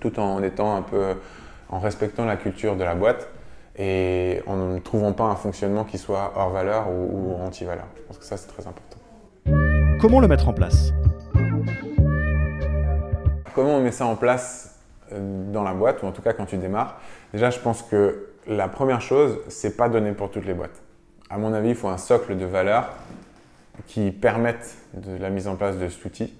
Tout 0.00 0.18
en 0.18 0.42
étant 0.42 0.76
un 0.76 0.82
peu, 0.82 1.14
en 1.68 1.78
respectant 1.78 2.24
la 2.24 2.36
culture 2.36 2.76
de 2.76 2.84
la 2.84 2.94
boîte 2.94 3.28
et 3.76 4.42
en 4.46 4.56
ne 4.56 4.78
trouvant 4.78 5.12
pas 5.12 5.24
un 5.24 5.36
fonctionnement 5.36 5.84
qui 5.84 5.98
soit 5.98 6.32
hors 6.36 6.50
valeur 6.50 6.88
ou, 6.90 7.32
ou 7.32 7.42
anti-valeur. 7.42 7.86
Je 7.96 8.02
pense 8.02 8.18
que 8.18 8.24
ça, 8.24 8.36
c'est 8.36 8.48
très 8.48 8.66
important. 8.66 8.98
Comment 10.00 10.20
le 10.20 10.28
mettre 10.28 10.48
en 10.48 10.52
place? 10.52 10.92
Comment 13.54 13.76
on 13.76 13.80
met 13.80 13.92
ça 13.92 14.06
en 14.06 14.16
place 14.16 14.80
euh, 15.12 15.52
dans 15.52 15.62
la 15.62 15.72
boîte, 15.72 16.02
ou 16.02 16.06
en 16.06 16.12
tout 16.12 16.22
cas 16.22 16.32
quand 16.32 16.46
tu 16.46 16.56
démarres? 16.56 16.98
Déjà, 17.32 17.50
je 17.50 17.60
pense 17.60 17.82
que 17.82 18.30
la 18.48 18.66
première 18.68 19.00
chose, 19.00 19.38
c'est 19.48 19.76
pas 19.76 19.88
donné 19.88 20.12
pour 20.12 20.30
toutes 20.30 20.44
les 20.44 20.54
boîtes. 20.54 20.82
À 21.30 21.38
mon 21.38 21.52
avis, 21.52 21.70
il 21.70 21.74
faut 21.74 21.88
un 21.88 21.96
socle 21.96 22.36
de 22.36 22.44
valeurs 22.44 22.90
qui 23.86 24.10
permettent 24.10 24.76
de 24.94 25.16
la 25.16 25.30
mise 25.30 25.48
en 25.48 25.56
place 25.56 25.78
de 25.78 25.88
cet 25.88 26.04
outil. 26.04 26.34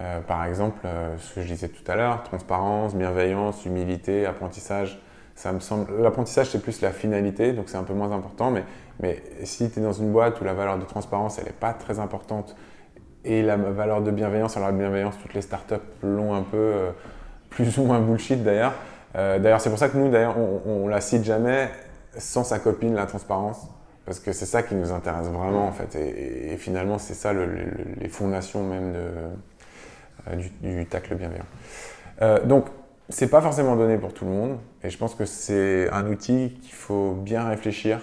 Euh, 0.00 0.20
par 0.20 0.44
exemple, 0.44 0.78
euh, 0.84 1.16
ce 1.18 1.34
que 1.34 1.42
je 1.42 1.48
disais 1.48 1.68
tout 1.68 1.90
à 1.90 1.96
l'heure, 1.96 2.22
transparence, 2.22 2.94
bienveillance, 2.94 3.64
humilité, 3.64 4.26
apprentissage. 4.26 5.00
Ça 5.34 5.52
me 5.52 5.60
semble. 5.60 6.00
L'apprentissage, 6.00 6.50
c'est 6.50 6.62
plus 6.62 6.80
la 6.80 6.92
finalité, 6.92 7.52
donc 7.52 7.68
c'est 7.68 7.76
un 7.76 7.84
peu 7.84 7.94
moins 7.94 8.12
important. 8.12 8.50
Mais, 8.50 8.64
mais 9.00 9.22
si 9.44 9.70
tu 9.70 9.80
es 9.80 9.82
dans 9.82 9.92
une 9.92 10.12
boîte 10.12 10.40
où 10.40 10.44
la 10.44 10.54
valeur 10.54 10.78
de 10.78 10.84
transparence, 10.84 11.38
elle 11.38 11.46
n'est 11.46 11.52
pas 11.52 11.72
très 11.72 11.98
importante, 11.98 12.56
et 13.24 13.42
la 13.42 13.56
valeur 13.56 14.02
de 14.02 14.10
bienveillance, 14.10 14.56
alors 14.56 14.70
la 14.70 14.76
bienveillance, 14.76 15.16
toutes 15.20 15.34
les 15.34 15.42
startups 15.42 15.74
l'ont 16.02 16.34
un 16.34 16.42
peu, 16.42 16.56
euh, 16.56 16.90
plus 17.50 17.78
ou 17.78 17.84
moins 17.84 18.00
bullshit 18.00 18.42
d'ailleurs. 18.42 18.74
D'ailleurs, 19.14 19.60
c'est 19.60 19.70
pour 19.70 19.80
ça 19.80 19.88
que 19.88 19.96
nous, 19.96 20.10
d'ailleurs, 20.10 20.36
on, 20.38 20.84
ne 20.84 20.90
la 20.90 21.00
cite 21.00 21.24
jamais 21.24 21.70
sans 22.18 22.44
sa 22.44 22.60
copine, 22.60 22.94
la 22.94 23.06
transparence, 23.06 23.66
parce 24.08 24.20
que 24.20 24.32
c'est 24.32 24.46
ça 24.46 24.62
qui 24.62 24.74
nous 24.74 24.90
intéresse 24.90 25.26
vraiment, 25.26 25.66
en 25.66 25.72
fait. 25.72 25.94
Et, 25.94 26.56
finalement, 26.56 26.96
c'est 26.96 27.12
ça 27.12 27.34
les 27.34 28.08
fondations 28.08 28.64
même 28.64 28.94
euh, 28.96 30.36
du, 30.62 30.86
tacle 30.86 31.14
bienveillant. 31.14 31.44
Euh, 32.22 32.42
donc, 32.42 32.68
c'est 33.10 33.28
pas 33.28 33.42
forcément 33.42 33.76
donné 33.76 33.98
pour 33.98 34.14
tout 34.14 34.24
le 34.24 34.30
monde, 34.30 34.58
et 34.82 34.88
je 34.88 34.96
pense 34.96 35.14
que 35.14 35.26
c'est 35.26 35.90
un 35.90 36.06
outil 36.06 36.58
qu'il 36.62 36.72
faut 36.72 37.12
bien 37.12 37.46
réfléchir. 37.46 38.00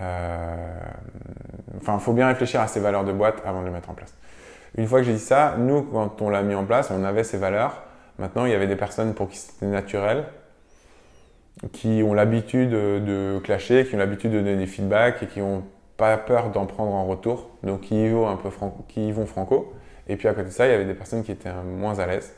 Euh, 0.00 0.56
enfin, 1.78 1.96
il 1.98 2.00
faut 2.00 2.12
bien 2.12 2.28
réfléchir 2.28 2.60
à 2.60 2.68
ces 2.68 2.78
valeurs 2.78 3.04
de 3.04 3.12
boîte 3.12 3.42
avant 3.44 3.62
de 3.62 3.66
le 3.66 3.72
mettre 3.72 3.90
en 3.90 3.94
place. 3.94 4.14
Une 4.78 4.86
fois 4.86 5.00
que 5.00 5.06
j'ai 5.06 5.14
dit 5.14 5.18
ça, 5.18 5.56
nous, 5.58 5.82
quand 5.82 6.22
on 6.22 6.30
l'a 6.30 6.42
mis 6.42 6.54
en 6.54 6.66
place, 6.66 6.92
on 6.92 7.02
avait 7.02 7.24
ces 7.24 7.38
valeurs. 7.38 7.82
Maintenant, 8.20 8.44
il 8.44 8.52
y 8.52 8.54
avait 8.54 8.68
des 8.68 8.76
personnes 8.76 9.12
pour 9.12 9.28
qui 9.28 9.38
c'était 9.38 9.66
naturel, 9.66 10.26
qui 11.72 12.02
ont 12.02 12.14
l'habitude 12.14 12.70
de 12.70 13.40
clasher, 13.42 13.86
qui 13.86 13.94
ont 13.94 13.98
l'habitude 13.98 14.32
de 14.32 14.38
donner 14.38 14.56
des 14.56 14.66
feedbacks 14.66 15.22
et 15.22 15.26
qui 15.26 15.40
n'ont 15.40 15.62
pas 15.96 16.16
peur 16.16 16.50
d'en 16.50 16.66
prendre 16.66 16.92
en 16.92 17.06
retour, 17.06 17.50
donc 17.62 17.82
qui 17.82 18.04
y 18.04 18.08
vont 18.08 18.28
un 18.28 18.36
peu 18.36 18.50
franco, 18.50 18.84
vont 19.12 19.26
franco. 19.26 19.72
Et 20.08 20.16
puis 20.16 20.28
à 20.28 20.34
côté 20.34 20.48
de 20.48 20.52
ça, 20.52 20.66
il 20.66 20.70
y 20.70 20.74
avait 20.74 20.84
des 20.84 20.94
personnes 20.94 21.22
qui 21.22 21.32
étaient 21.32 21.52
moins 21.52 21.98
à 21.98 22.06
l'aise. 22.06 22.34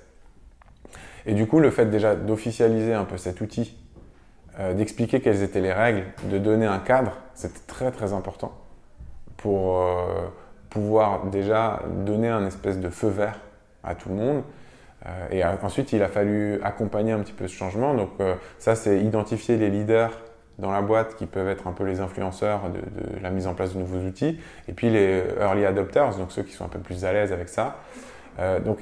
Et 1.24 1.34
du 1.34 1.46
coup, 1.46 1.58
le 1.58 1.70
fait 1.70 1.86
déjà 1.86 2.14
d'officialiser 2.14 2.94
un 2.94 3.04
peu 3.04 3.16
cet 3.16 3.40
outil, 3.40 3.76
euh, 4.60 4.74
d'expliquer 4.74 5.20
quelles 5.20 5.42
étaient 5.42 5.60
les 5.60 5.72
règles, 5.72 6.04
de 6.30 6.38
donner 6.38 6.66
un 6.66 6.78
cadre, 6.78 7.18
c'était 7.34 7.60
très 7.66 7.90
très 7.90 8.12
important 8.12 8.52
pour 9.36 9.80
euh, 9.80 10.28
pouvoir 10.70 11.26
déjà 11.26 11.82
donner 12.04 12.28
un 12.28 12.46
espèce 12.46 12.78
de 12.78 12.88
feu 12.88 13.08
vert 13.08 13.40
à 13.82 13.94
tout 13.94 14.08
le 14.08 14.14
monde 14.14 14.42
et 15.30 15.44
ensuite, 15.44 15.92
il 15.92 16.02
a 16.02 16.08
fallu 16.08 16.60
accompagner 16.62 17.12
un 17.12 17.20
petit 17.20 17.32
peu 17.32 17.46
ce 17.48 17.54
changement. 17.54 17.94
Donc 17.94 18.10
euh, 18.20 18.34
ça, 18.58 18.74
c'est 18.74 19.00
identifier 19.00 19.56
les 19.56 19.68
leaders 19.68 20.12
dans 20.58 20.72
la 20.72 20.80
boîte 20.80 21.16
qui 21.16 21.26
peuvent 21.26 21.48
être 21.48 21.66
un 21.66 21.72
peu 21.72 21.84
les 21.84 22.00
influenceurs 22.00 22.62
de, 22.70 23.20
la 23.22 23.30
mise 23.30 23.46
en 23.46 23.54
place 23.54 23.74
de 23.74 23.78
nouveaux 23.78 24.04
outils. 24.06 24.40
Et 24.68 24.72
puis 24.72 24.90
les 24.90 25.22
early 25.38 25.64
adopters, 25.64 26.16
donc 26.16 26.32
ceux 26.32 26.42
qui 26.42 26.52
sont 26.52 26.64
un 26.64 26.68
peu 26.68 26.78
plus 26.78 27.04
à 27.04 27.12
l'aise 27.12 27.32
avec 27.32 27.48
ça. 27.48 27.76
Euh, 28.38 28.58
donc 28.60 28.78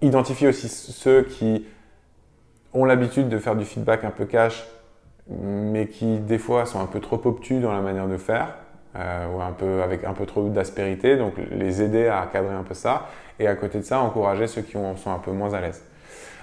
identifier 0.00 0.48
aussi 0.48 0.68
ceux 0.68 1.22
qui 1.22 1.66
ont 2.72 2.84
l'habitude 2.84 3.28
de 3.28 3.38
faire 3.38 3.56
du 3.56 3.64
feedback 3.64 4.04
un 4.04 4.10
peu 4.10 4.24
cash, 4.24 4.66
mais 5.28 5.88
qui 5.88 6.18
des 6.18 6.38
fois 6.38 6.64
sont 6.66 6.80
un 6.80 6.86
peu 6.86 7.00
trop 7.00 7.20
obtus 7.24 7.60
dans 7.60 7.72
la 7.72 7.80
manière 7.80 8.06
de 8.06 8.16
faire, 8.16 8.56
euh, 8.98 9.26
ou 9.28 9.40
un 9.40 9.52
peu 9.52 9.82
avec 9.82 10.04
un 10.04 10.12
peu 10.12 10.26
trop 10.26 10.48
d'aspérité, 10.48 11.16
donc 11.16 11.34
les 11.50 11.82
aider 11.82 12.06
à 12.08 12.28
cadrer 12.32 12.54
un 12.54 12.62
peu 12.62 12.74
ça, 12.74 13.08
et 13.38 13.46
à 13.46 13.54
côté 13.54 13.78
de 13.78 13.84
ça, 13.84 14.00
encourager 14.00 14.46
ceux 14.46 14.62
qui 14.62 14.72
sont 14.72 15.10
un 15.10 15.18
peu 15.18 15.32
moins 15.32 15.52
à 15.54 15.60
l'aise. 15.60 15.82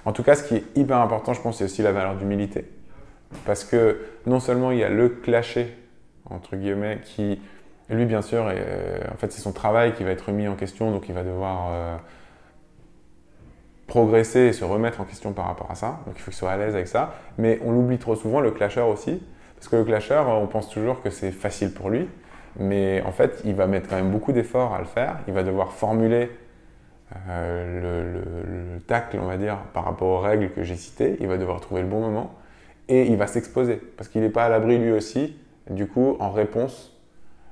En 0.05 0.11
tout 0.11 0.23
cas, 0.23 0.35
ce 0.35 0.43
qui 0.43 0.55
est 0.55 0.63
hyper 0.75 0.97
important, 0.97 1.33
je 1.33 1.41
pense, 1.41 1.57
c'est 1.57 1.63
aussi 1.63 1.81
la 1.81 1.91
valeur 1.91 2.15
d'humilité. 2.15 2.65
Parce 3.45 3.63
que 3.63 4.01
non 4.25 4.39
seulement 4.39 4.71
il 4.71 4.79
y 4.79 4.83
a 4.83 4.89
le 4.89 5.09
clasher, 5.09 5.75
entre 6.29 6.55
guillemets, 6.55 6.99
qui, 7.03 7.41
lui, 7.89 8.05
bien 8.05 8.21
sûr, 8.21 8.45
euh, 8.47 8.99
en 9.11 9.17
fait, 9.17 9.31
c'est 9.31 9.41
son 9.41 9.51
travail 9.51 9.93
qui 9.93 10.03
va 10.03 10.11
être 10.11 10.31
mis 10.31 10.47
en 10.47 10.55
question, 10.55 10.91
donc 10.91 11.09
il 11.09 11.15
va 11.15 11.23
devoir 11.23 11.69
euh, 11.71 11.97
progresser 13.87 14.39
et 14.41 14.53
se 14.53 14.63
remettre 14.63 15.01
en 15.01 15.05
question 15.05 15.33
par 15.33 15.45
rapport 15.45 15.71
à 15.71 15.75
ça. 15.75 15.99
Donc 16.05 16.15
il 16.17 16.21
faut 16.21 16.31
qu'il 16.31 16.37
soit 16.37 16.51
à 16.51 16.57
l'aise 16.57 16.75
avec 16.75 16.87
ça. 16.87 17.15
Mais 17.37 17.59
on 17.63 17.71
l'oublie 17.71 17.97
trop 17.97 18.15
souvent, 18.15 18.39
le 18.39 18.51
clasher 18.51 18.81
aussi. 18.81 19.21
Parce 19.55 19.67
que 19.67 19.75
le 19.77 19.83
clasher, 19.85 20.21
on 20.27 20.47
pense 20.47 20.69
toujours 20.69 21.01
que 21.01 21.09
c'est 21.09 21.31
facile 21.31 21.73
pour 21.73 21.89
lui. 21.89 22.09
Mais 22.59 23.01
en 23.05 23.11
fait, 23.11 23.41
il 23.45 23.55
va 23.55 23.67
mettre 23.67 23.89
quand 23.89 23.95
même 23.95 24.11
beaucoup 24.11 24.31
d'efforts 24.31 24.73
à 24.73 24.79
le 24.79 24.85
faire. 24.85 25.19
Il 25.27 25.33
va 25.33 25.43
devoir 25.43 25.73
formuler 25.73 26.31
euh, 27.29 28.13
le, 28.75 28.79
tacle, 28.81 29.17
on 29.21 29.27
va 29.27 29.37
dire, 29.37 29.57
par 29.73 29.85
rapport 29.85 30.07
aux 30.07 30.19
règles 30.19 30.49
que 30.51 30.63
j'ai 30.63 30.75
citées. 30.75 31.17
Il 31.19 31.27
va 31.27 31.37
devoir 31.37 31.59
trouver 31.61 31.81
le 31.81 31.87
bon 31.87 31.99
moment. 31.99 32.33
Et 32.89 33.07
il 33.07 33.17
va 33.17 33.27
s'exposer. 33.27 33.75
Parce 33.97 34.09
qu'il 34.09 34.21
n'est 34.21 34.29
pas 34.29 34.45
à 34.45 34.49
l'abri 34.49 34.77
lui 34.77 34.91
aussi, 34.91 35.35
du 35.69 35.87
coup, 35.87 36.17
en 36.19 36.31
réponse 36.31 36.91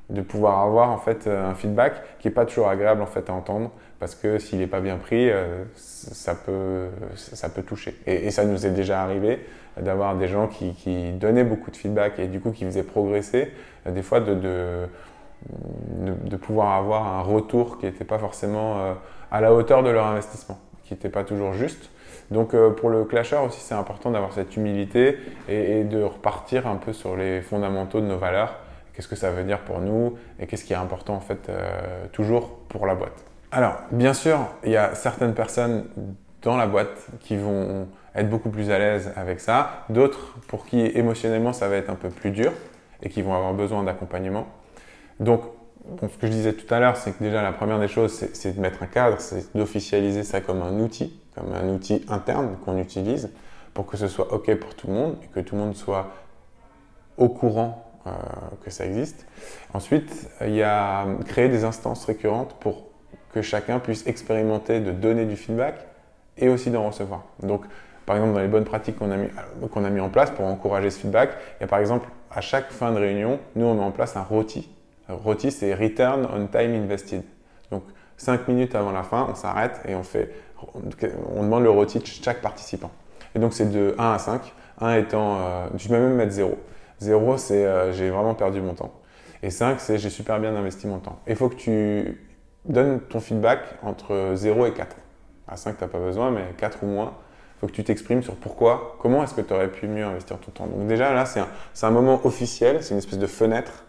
de 0.09 0.21
pouvoir 0.21 0.59
avoir 0.59 0.89
en 0.91 0.97
fait 0.97 1.27
un 1.27 1.55
feedback 1.55 1.93
qui 2.19 2.27
n'est 2.27 2.33
pas 2.33 2.45
toujours 2.45 2.67
agréable 2.67 3.01
en 3.01 3.05
fait 3.05 3.29
à 3.29 3.33
entendre 3.33 3.71
parce 4.01 4.15
que 4.15 4.39
s'il 4.39 4.57
n'est 4.57 4.67
pas 4.67 4.79
bien 4.79 4.97
pris, 4.97 5.29
euh, 5.29 5.63
ça, 5.75 6.33
peut, 6.33 6.87
ça 7.15 7.49
peut 7.49 7.61
toucher. 7.61 7.95
Et, 8.07 8.31
ça 8.31 8.45
nous 8.45 8.65
est 8.65 8.71
déjà 8.71 9.03
arrivé 9.03 9.45
d'avoir 9.79 10.17
des 10.17 10.27
gens 10.27 10.47
qui, 10.47 11.11
donnaient 11.13 11.43
beaucoup 11.43 11.69
de 11.69 11.77
feedback 11.77 12.17
et 12.17 12.25
du 12.25 12.39
coup 12.39 12.49
qui 12.49 12.65
faisaient 12.65 12.81
progresser, 12.81 13.51
euh, 13.85 13.91
des 13.91 14.01
fois 14.01 14.19
de, 14.19 14.87
pouvoir 16.41 16.73
avoir 16.73 17.07
un 17.07 17.21
retour 17.21 17.77
qui 17.77 17.85
n'était 17.85 18.03
pas 18.03 18.17
forcément 18.17 18.79
euh, 18.79 18.93
à 19.29 19.39
la 19.39 19.53
hauteur 19.53 19.83
de 19.83 19.91
leur 19.91 20.07
investissement, 20.07 20.57
qui 20.83 20.95
n'était 20.95 21.09
pas 21.09 21.23
toujours 21.23 21.53
juste. 21.53 21.91
Donc 22.31 22.55
pour 22.77 22.89
le 22.89 23.05
clasher 23.05 23.37
aussi, 23.37 23.59
c'est 23.59 23.75
important 23.75 24.09
d'avoir 24.09 24.33
cette 24.33 24.57
humilité 24.57 25.17
et, 25.47 25.83
de 25.83 26.01
repartir 26.01 26.65
un 26.65 26.77
peu 26.77 26.91
sur 26.91 27.15
les 27.15 27.41
fondamentaux 27.41 28.01
de 28.01 28.07
nos 28.07 28.17
valeurs 28.17 28.55
qu'est-ce 28.93 29.07
que 29.07 29.15
ça 29.15 29.31
veut 29.31 29.43
dire 29.43 29.59
pour 29.59 29.79
nous 29.79 30.17
et 30.39 30.47
qu'est-ce 30.47 30.65
qui 30.65 30.73
est 30.73 30.77
important 30.77 31.15
en 31.15 31.19
fait 31.19 31.51
toujours 32.13 32.57
pour 32.69 32.87
la 32.87 32.95
boîte. 32.95 33.30
Alors, 33.53 33.81
bien 33.91 34.13
sûr, 34.13 34.39
il 34.63 34.71
y 34.71 34.77
a 34.77 34.95
certaines 34.95 35.33
personnes 35.33 35.85
dans 36.41 36.55
la 36.55 36.67
boîte 36.67 37.07
qui 37.19 37.35
vont 37.35 37.87
être 38.15 38.29
beaucoup 38.29 38.49
plus 38.49 38.71
à 38.71 38.79
l'aise 38.79 39.11
avec 39.17 39.41
ça, 39.41 39.83
d'autres 39.89 40.35
pour 40.47 40.65
qui 40.65 40.79
émotionnellement 40.79 41.51
ça 41.51 41.67
va 41.67 41.75
être 41.75 41.89
un 41.89 41.95
peu 41.95 42.09
plus 42.09 42.31
dur 42.31 42.53
et 43.01 43.09
qui 43.09 43.21
vont 43.21 43.33
avoir 43.35 43.53
besoin 43.53 43.83
d'accompagnement. 43.83 44.47
Donc, 45.19 45.41
ce 46.01 46.17
que 46.17 46.27
je 46.27 46.31
disais 46.31 46.53
tout 46.53 46.71
à 46.73 46.79
l'heure, 46.79 46.95
c'est 46.95 47.11
que 47.11 47.21
déjà 47.21 47.41
la 47.41 47.51
première 47.51 47.79
des 47.79 47.89
choses, 47.89 48.13
c'est 48.33 48.55
de 48.55 48.61
mettre 48.61 48.83
un 48.83 48.87
cadre, 48.87 49.19
c'est 49.19 49.53
d'officialiser 49.55 50.23
ça 50.23 50.39
comme 50.39 50.61
un 50.61 50.79
outil, 50.79 51.19
comme 51.35 51.53
un 51.53 51.67
outil 51.73 52.05
interne 52.07 52.55
qu'on 52.63 52.77
utilise 52.77 53.31
pour 53.73 53.85
que 53.85 53.97
ce 53.97 54.07
soit 54.07 54.31
OK 54.33 54.53
pour 54.55 54.75
tout 54.75 54.87
le 54.87 54.93
monde 54.93 55.17
et 55.23 55.27
que 55.27 55.41
tout 55.41 55.55
le 55.55 55.61
monde 55.61 55.75
soit 55.75 56.07
au 57.17 57.27
courant 57.27 57.91
euh, 58.07 58.11
que 58.63 58.69
ça 58.69 58.85
existe. 58.85 59.25
Ensuite, 59.73 60.29
il 60.41 60.55
y 60.55 60.63
a 60.63 61.05
créer 61.27 61.49
des 61.49 61.65
instances 61.65 62.05
récurrentes 62.05 62.55
pour 62.59 62.90
que 63.33 63.41
chacun 63.41 63.79
puisse 63.79 64.05
expérimenter 64.07 64.79
de 64.79 64.91
donner 64.91 65.25
du 65.25 65.35
feedback 65.35 65.75
et 66.37 66.49
aussi 66.49 66.69
d'en 66.69 66.87
recevoir. 66.87 67.23
Donc, 67.41 67.63
par 68.05 68.15
exemple, 68.15 68.33
dans 68.33 68.41
les 68.41 68.47
bonnes 68.47 68.65
pratiques 68.65 68.97
qu'on 68.97 69.11
a, 69.11 69.17
mis, 69.17 69.27
a 69.27 69.89
mis 69.89 69.99
en 69.99 70.09
place 70.09 70.31
pour 70.31 70.45
encourager 70.45 70.89
ce 70.89 70.99
feedback, 70.99 71.31
il 71.59 71.61
y 71.61 71.63
a 71.63 71.67
par 71.67 71.79
exemple, 71.79 72.09
à 72.31 72.41
chaque 72.41 72.71
fin 72.71 72.91
de 72.91 72.97
réunion, 72.97 73.39
nous, 73.55 73.65
on 73.65 73.75
met 73.75 73.83
en 73.83 73.91
place 73.91 74.15
un 74.17 74.23
ROTI. 74.23 74.69
ROTI, 75.07 75.51
c'est 75.51 75.73
Return 75.73 76.27
on 76.33 76.47
Time 76.47 76.73
Invested. 76.73 77.23
Donc, 77.69 77.83
5 78.17 78.47
minutes 78.47 78.75
avant 78.75 78.91
la 78.91 79.03
fin, 79.03 79.27
on 79.29 79.35
s'arrête 79.35 79.81
et 79.87 79.95
on 79.95 80.03
fait, 80.03 80.31
on 81.35 81.43
demande 81.43 81.63
le 81.63 81.69
ROTI 81.69 81.99
de 81.99 82.05
chaque 82.05 82.41
participant. 82.41 82.91
Et 83.35 83.39
donc, 83.39 83.53
c'est 83.53 83.71
de 83.71 83.95
1 83.97 84.11
à 84.13 84.19
5, 84.19 84.41
1 84.79 84.95
étant, 84.95 85.37
euh, 85.39 85.67
je 85.77 85.87
vais 85.89 85.99
même 85.99 86.15
mettre 86.15 86.33
0. 86.33 86.57
0, 86.99 87.37
c'est 87.37 87.65
euh, 87.65 87.93
j'ai 87.93 88.09
vraiment 88.09 88.35
perdu 88.35 88.61
mon 88.61 88.73
temps. 88.73 88.91
Et 89.43 89.49
5, 89.49 89.79
c'est 89.79 89.97
j'ai 89.97 90.09
super 90.09 90.39
bien 90.39 90.55
investi 90.55 90.87
mon 90.87 90.99
temps. 90.99 91.19
Il 91.27 91.35
faut 91.35 91.49
que 91.49 91.55
tu 91.55 92.30
donnes 92.65 92.99
ton 93.01 93.19
feedback 93.19 93.59
entre 93.83 94.33
0 94.35 94.65
et 94.67 94.73
4. 94.73 94.95
À 95.47 95.57
5, 95.57 95.77
tu 95.77 95.83
n'as 95.83 95.89
pas 95.89 95.99
besoin, 95.99 96.31
mais 96.31 96.45
4 96.57 96.83
ou 96.83 96.87
moins, 96.87 97.13
il 97.57 97.59
faut 97.59 97.67
que 97.67 97.73
tu 97.73 97.83
t'exprimes 97.83 98.23
sur 98.23 98.35
pourquoi, 98.35 98.97
comment 98.99 99.23
est-ce 99.23 99.33
que 99.33 99.41
tu 99.41 99.53
aurais 99.53 99.69
pu 99.69 99.87
mieux 99.87 100.05
investir 100.05 100.37
ton 100.39 100.51
temps. 100.51 100.67
Donc 100.67 100.87
déjà, 100.87 101.13
là, 101.13 101.25
c'est 101.25 101.85
un, 101.85 101.91
moment 101.91 102.25
officiel, 102.25 102.83
c'est 102.83 102.93
une 102.93 102.99
espèce 102.99 103.19
de 103.19 103.27
fenêtre 103.27 103.85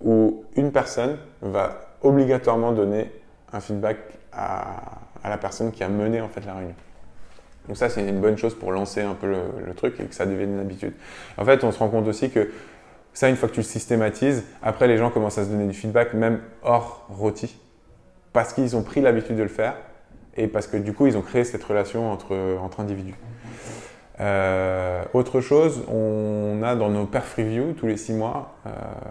où 0.00 0.44
une 0.56 0.72
personne 0.72 1.18
va 1.40 1.96
obligatoirement 2.02 2.72
donner 2.72 3.12
un 3.52 3.60
feedback 3.60 3.98
à, 4.32 4.98
la 5.24 5.38
personne 5.38 5.70
qui 5.70 5.84
a 5.84 5.88
mené 5.88 6.20
en 6.20 6.28
fait 6.28 6.44
la 6.44 6.54
réunion. 6.54 6.74
Donc 7.68 7.76
ça, 7.76 7.88
c'est 7.88 8.08
une 8.08 8.20
bonne 8.20 8.36
chose 8.36 8.56
pour 8.56 8.72
lancer 8.72 9.02
un 9.02 9.14
peu 9.14 9.28
le, 9.64 9.74
truc 9.74 10.00
et 10.00 10.04
que 10.04 10.14
ça 10.14 10.26
devienne 10.26 10.54
une 10.54 10.60
habitude. 10.60 10.94
En 11.38 11.44
fait, 11.44 11.62
on 11.62 11.70
se 11.70 11.78
rend 11.78 11.88
compte 11.88 12.08
aussi 12.08 12.30
que 12.30 12.50
ça, 13.12 13.28
une 13.28 13.36
fois 13.36 13.48
que 13.48 13.54
tu 13.54 13.60
le 13.60 13.66
systématises, 13.66 14.44
après, 14.62 14.88
les 14.88 14.96
gens 14.96 15.10
commencent 15.10 15.38
à 15.38 15.44
se 15.44 15.50
donner 15.50 15.66
du 15.66 15.74
feedback, 15.74 16.14
même 16.14 16.40
hors 16.62 17.06
rôti, 17.08 17.56
parce 18.32 18.52
qu'ils 18.52 18.76
ont 18.76 18.82
pris 18.82 19.00
l'habitude 19.00 19.36
de 19.36 19.42
le 19.42 19.48
faire 19.48 19.74
et 20.36 20.46
parce 20.46 20.66
que 20.66 20.76
du 20.76 20.92
coup, 20.92 21.06
ils 21.06 21.16
ont 21.16 21.22
créé 21.22 21.44
cette 21.44 21.64
relation 21.64 22.10
entre, 22.10 22.36
entre 22.60 22.80
individus. 22.80 23.16
Euh, 24.20 25.02
autre 25.14 25.40
chose, 25.40 25.84
on 25.88 26.62
a 26.62 26.76
dans 26.76 26.90
nos 26.90 27.06
perf 27.06 27.34
reviews 27.36 27.72
tous 27.72 27.86
les 27.86 27.96
six 27.96 28.12
mois, 28.12 28.54
euh, 28.66 28.70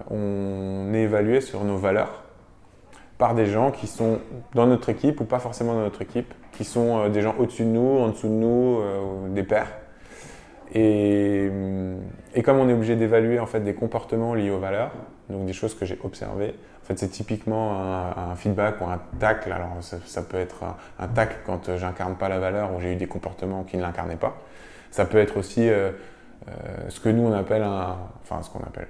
on 0.10 0.94
est 0.94 1.02
évalué 1.02 1.42
sur 1.42 1.64
nos 1.64 1.78
valeurs 1.78 2.24
par 3.18 3.36
des 3.36 3.46
gens 3.46 3.72
qui 3.72 3.88
sont 3.88 4.20
dans 4.56 4.66
notre 4.66 4.90
équipe 4.90 5.20
ou 5.22 5.26
pas 5.26 5.40
forcément 5.40 5.74
dans 5.74 5.82
notre 5.82 6.02
équipe, 6.02 6.34
qui 6.52 6.64
sont 6.64 7.00
euh, 7.00 7.10
des 7.10 7.22
gens 7.22 7.36
au-dessus 7.38 7.64
de 7.64 7.70
nous, 7.70 8.00
en 8.00 8.10
dessous 8.10 8.28
de 8.28 8.34
nous, 8.34 8.80
des 9.30 9.44
pairs. 9.44 9.72
Et, 10.74 11.50
et, 12.34 12.44
comme 12.44 12.58
on 12.58 12.70
est 12.70 12.74
obligé 12.74 12.96
d'évaluer 12.96 13.40
en 13.40 13.46
fait 13.46 13.60
des 13.60 13.74
comportements 13.74 14.34
liés 14.34 14.52
aux 14.52 14.60
valeurs, 14.60 14.92
donc 15.32 15.46
des 15.46 15.54
choses 15.54 15.76
que 15.76 15.86
j'ai 15.86 15.98
observées, 16.04 16.56
en 16.84 16.86
fait 16.86 17.00
c'est 17.00 17.10
typiquement 17.10 17.80
un, 18.18 18.36
feedback 18.36 18.82
ou 18.82 18.86
un 18.86 19.00
tacle. 19.20 19.52
Alors 19.52 19.78
ça, 19.82 20.22
peut 20.22 20.38
être 20.38 20.64
un, 21.00 21.08
tacle 21.08 21.38
quand 21.46 21.76
j'incarne 21.78 22.16
pas 22.16 22.30
la 22.30 22.40
valeur 22.40 22.74
ou 22.76 22.82
j'ai 22.82 22.94
eu 22.94 22.96
des 22.96 23.08
comportements 23.08 23.64
qui 23.64 23.78
ne 23.78 23.82
l'incarnaient 23.82 24.16
pas. 24.16 24.38
Ça 24.92 25.06
peut 25.06 25.18
être 25.18 25.38
aussi 25.38 25.70
euh, 25.70 25.92
ce 26.90 27.00
que 27.00 27.10
nous 27.10 27.24
on 27.24 27.34
appelle 27.34 27.64
un, 27.64 27.98
enfin 28.24 28.42
ce 28.44 28.50
qu'on 28.50 28.64
appelle 28.64 28.88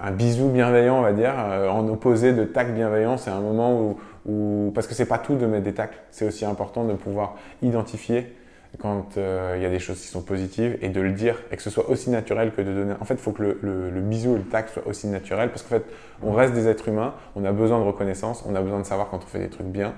un 0.00 0.10
bisou 0.10 0.48
bienveillant, 0.48 0.98
on 0.98 1.02
va 1.02 1.12
dire, 1.12 1.34
euh, 1.36 1.68
en 1.68 1.88
opposé 1.88 2.32
de 2.32 2.44
tac 2.44 2.74
bienveillant, 2.74 3.16
c'est 3.16 3.30
un 3.30 3.40
moment 3.40 3.80
où, 3.80 3.98
où 4.26 4.72
parce 4.74 4.86
que 4.86 4.94
c'est 4.94 5.06
pas 5.06 5.18
tout 5.18 5.36
de 5.36 5.46
mettre 5.46 5.64
des 5.64 5.74
tacles, 5.74 5.98
c'est 6.10 6.26
aussi 6.26 6.44
important 6.44 6.84
de 6.84 6.94
pouvoir 6.94 7.36
identifier 7.62 8.34
quand 8.80 9.16
euh, 9.16 9.54
il 9.56 9.62
y 9.62 9.66
a 9.66 9.70
des 9.70 9.78
choses 9.78 10.00
qui 10.00 10.08
sont 10.08 10.22
positives 10.22 10.78
et 10.82 10.88
de 10.88 11.00
le 11.00 11.12
dire 11.12 11.36
et 11.50 11.56
que 11.56 11.62
ce 11.62 11.70
soit 11.70 11.88
aussi 11.88 12.10
naturel 12.10 12.52
que 12.52 12.60
de 12.60 12.72
donner. 12.72 12.94
En 13.00 13.04
fait, 13.04 13.14
il 13.14 13.20
faut 13.20 13.32
que 13.32 13.58
le, 13.60 14.00
bisou 14.00 14.34
et 14.34 14.38
le 14.38 14.44
tac 14.44 14.68
soient 14.68 14.86
aussi 14.86 15.06
naturels 15.06 15.50
parce 15.50 15.62
qu'en 15.62 15.70
fait, 15.70 15.84
on 16.22 16.32
reste 16.32 16.54
des 16.54 16.66
êtres 16.66 16.88
humains, 16.88 17.14
on 17.36 17.44
a 17.44 17.52
besoin 17.52 17.78
de 17.78 17.84
reconnaissance, 17.84 18.44
on 18.46 18.54
a 18.54 18.60
besoin 18.60 18.80
de 18.80 18.84
savoir 18.84 19.08
quand 19.10 19.18
on 19.18 19.26
fait 19.26 19.38
des 19.38 19.48
trucs 19.48 19.66
bien. 19.66 19.94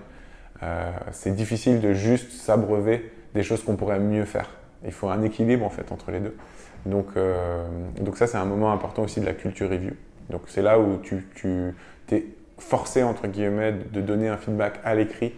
Euh, 0.62 0.90
c'est 1.12 1.34
difficile 1.34 1.80
de 1.80 1.92
juste 1.92 2.32
s'abreuver 2.32 3.12
des 3.34 3.42
choses 3.42 3.62
qu'on 3.62 3.76
pourrait 3.76 4.00
mieux 4.00 4.24
faire. 4.24 4.50
Il 4.84 4.92
faut 4.92 5.08
un 5.08 5.22
équilibre 5.22 5.64
en 5.64 5.70
fait 5.70 5.90
entre 5.92 6.10
les 6.10 6.20
deux. 6.20 6.36
Donc, 6.84 7.08
euh, 7.16 7.66
donc 8.00 8.16
ça, 8.16 8.26
c'est 8.26 8.38
un 8.38 8.44
moment 8.44 8.72
important 8.72 9.02
aussi 9.02 9.20
de 9.20 9.26
la 9.26 9.34
culture 9.34 9.70
review. 9.70 9.92
Donc 10.30 10.42
c'est 10.46 10.62
là 10.62 10.78
où 10.78 10.98
tu, 11.02 11.26
tu 11.34 11.74
es 12.10 12.26
forcé, 12.58 13.02
entre 13.02 13.26
guillemets, 13.26 13.72
de 13.72 14.00
donner 14.00 14.28
un 14.28 14.36
feedback 14.36 14.80
à 14.84 14.94
l'écrit 14.94 15.34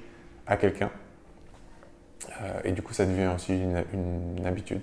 à 0.46 0.56
quelqu'un. 0.56 0.90
Euh, 2.42 2.60
et 2.64 2.72
du 2.72 2.82
coup, 2.82 2.92
ça 2.92 3.06
devient 3.06 3.30
aussi 3.34 3.54
une, 3.54 4.46
habitude. 4.46 4.80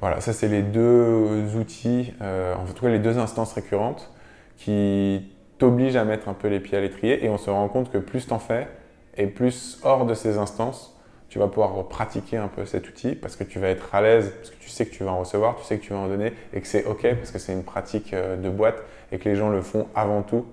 Voilà, 0.00 0.20
ça 0.20 0.32
c'est 0.32 0.48
les 0.48 0.62
deux 0.62 1.56
outils, 1.56 2.12
euh, 2.20 2.54
en 2.54 2.66
tout 2.66 2.82
cas 2.82 2.90
les 2.90 2.98
deux 2.98 3.16
instances 3.16 3.54
récurrentes 3.54 4.12
qui 4.58 5.32
t'obligent 5.56 5.96
à 5.96 6.04
mettre 6.04 6.28
un 6.28 6.34
peu 6.34 6.48
les 6.48 6.60
pieds 6.60 6.76
à 6.76 6.82
l'étrier 6.82 7.24
et 7.24 7.30
on 7.30 7.38
se 7.38 7.48
rend 7.48 7.66
compte 7.68 7.90
que 7.90 7.96
plus 7.96 8.26
t'en 8.26 8.38
fais 8.38 8.68
et 9.16 9.26
plus 9.26 9.80
hors 9.82 10.04
de 10.04 10.12
ces 10.12 10.36
instances, 10.36 10.94
tu 11.30 11.38
vas 11.38 11.48
pouvoir 11.48 11.88
pratiquer 11.88 12.36
un 12.36 12.48
peu 12.48 12.66
cet 12.66 12.88
outil 12.90 13.14
parce 13.14 13.36
que 13.36 13.44
tu 13.44 13.58
vas 13.58 13.68
être 13.68 13.94
à 13.94 14.02
l'aise, 14.02 14.34
parce 14.36 14.50
que 14.50 14.56
tu 14.60 14.68
sais 14.68 14.84
que 14.84 14.94
tu 14.94 15.02
vas 15.02 15.12
en 15.12 15.20
recevoir, 15.20 15.56
tu 15.56 15.64
sais 15.64 15.78
que 15.78 15.82
tu 15.82 15.94
vas 15.94 15.98
en 15.98 16.08
donner 16.08 16.34
et 16.52 16.60
que 16.60 16.66
c'est 16.66 16.84
OK 16.84 17.06
parce 17.14 17.30
que 17.30 17.38
c'est 17.38 17.54
une 17.54 17.64
pratique 17.64 18.12
euh, 18.12 18.36
de 18.36 18.50
boîte 18.50 18.82
et 19.12 19.18
que 19.18 19.26
les 19.30 19.34
gens 19.34 19.48
le 19.48 19.62
font 19.62 19.86
avant 19.94 20.22
tout 20.22 20.44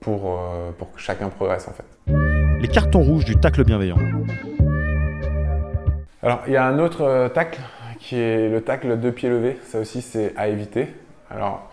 pour, 0.00 0.38
pour 0.78 0.92
que 0.92 1.00
chacun 1.00 1.28
progresse 1.28 1.68
en 1.68 1.72
fait. 1.72 1.84
Les 2.60 2.68
cartons 2.68 3.02
rouges 3.02 3.24
du 3.24 3.36
tacle 3.36 3.64
bienveillant. 3.64 3.98
Alors 6.24 6.42
il 6.46 6.52
y 6.52 6.56
a 6.56 6.64
un 6.64 6.78
autre 6.78 7.02
euh, 7.02 7.28
tacle 7.28 7.60
qui 7.98 8.16
est 8.16 8.48
le 8.48 8.60
tacle 8.60 9.00
de 9.00 9.10
pied 9.10 9.28
levé, 9.28 9.58
ça 9.64 9.80
aussi 9.80 10.02
c'est 10.02 10.32
à 10.36 10.46
éviter. 10.46 10.94
Alors 11.28 11.68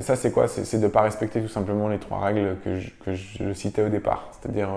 ça 0.00 0.14
c'est 0.14 0.30
quoi? 0.30 0.46
C'est 0.46 0.78
de 0.78 0.84
ne 0.84 0.88
pas 0.88 1.02
respecter 1.02 1.40
tout 1.40 1.48
simplement 1.48 1.88
les 1.88 1.98
trois 1.98 2.20
règles 2.20 2.56
que 2.64 3.14
je, 3.14 3.52
citais 3.52 3.82
au 3.82 3.88
départ, 3.88 4.28
c'est-à-dire 4.32 4.68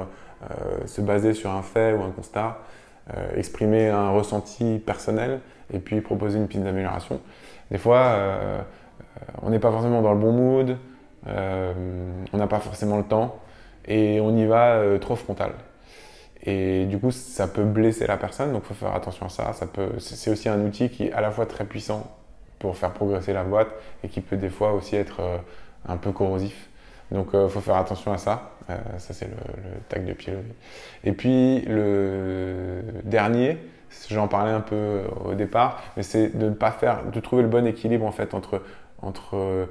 se 0.86 1.00
baser 1.00 1.34
sur 1.34 1.50
un 1.50 1.62
fait 1.62 1.94
ou 1.94 2.04
un 2.04 2.12
constat, 2.12 2.60
euh, 3.16 3.38
exprimer 3.38 3.88
un 3.88 4.10
ressenti 4.10 4.80
personnel 4.86 5.40
et 5.74 5.80
puis 5.80 6.02
proposer 6.02 6.38
une 6.38 6.48
piste 6.48 6.64
d'amélioration. 6.64 7.22
Des 7.72 7.78
fois, 7.78 8.18
on 9.42 9.50
n'est 9.50 9.60
pas 9.60 9.72
forcément 9.72 10.02
dans 10.02 10.14
le 10.14 10.20
bon 10.20 10.34
mood, 10.34 10.78
on 11.26 12.38
n'a 12.38 12.48
pas 12.48 12.60
forcément 12.60 12.98
le 12.98 13.04
temps 13.04 13.40
et 13.88 14.20
on 14.20 14.36
y 14.36 14.46
va 14.46 14.82
trop 15.00 15.16
frontal. 15.16 15.52
Et 16.44 16.86
du 16.86 17.00
coup, 17.00 17.12
ça 17.12 17.48
peut 17.48 17.64
blesser 17.64 18.08
la 18.08 18.18
personne, 18.18 18.54
donc 18.54 18.64
il 18.66 18.68
faut 18.68 18.86
faire 18.86 18.96
attention 18.96 19.26
à 19.26 19.30
ça. 19.30 19.54
ça 19.54 19.66
peut, 19.66 20.00
c'est 20.00 20.30
aussi 20.30 20.50
un 20.50 20.64
outil 20.66 20.90
qui 20.90 21.08
est 21.08 21.12
à 21.14 21.22
la 21.22 21.32
fois 21.32 21.46
très 21.46 21.66
puissant 21.66 22.16
pour 22.60 22.78
faire 22.78 22.92
progresser 22.92 23.34
la 23.34 23.44
boîte 23.44 23.70
et 24.04 24.10
qui 24.10 24.22
peut 24.22 24.38
des 24.38 24.50
fois 24.50 24.74
aussi 24.74 24.96
être 24.96 25.20
euh, 25.20 25.38
un 25.88 25.98
peu 25.98 26.12
corrosif. 26.12 26.70
Donc 27.12 27.30
il 27.34 27.38
euh, 27.38 27.50
faut 27.50 27.62
faire 27.62 27.76
attention 27.76 28.12
à 28.12 28.18
ça. 28.18 28.52
Euh, 28.70 28.78
ça, 28.98 29.14
c'est 29.14 29.26
le, 29.26 29.32
le, 29.32 29.80
tag 29.90 30.06
de 30.06 30.14
pied 30.14 30.34
levé. 30.34 30.54
Et 31.04 31.12
puis 31.12 31.62
le 31.62 32.82
dernier, 33.04 33.58
j'en 34.10 34.28
parlais 34.28 34.52
un 34.52 34.62
peu 34.62 35.04
au 35.26 35.34
départ, 35.34 35.82
mais 35.96 36.04
c'est 36.04 36.38
de 36.38 36.50
ne 36.50 36.54
pas 36.54 36.72
faire, 36.72 37.06
de 37.06 37.20
trouver 37.20 37.44
le 37.44 37.48
bon 37.48 37.66
équilibre 37.66 38.06
en 38.06 38.12
fait 38.12 38.34
entre, 38.34 38.62
entre 39.02 39.68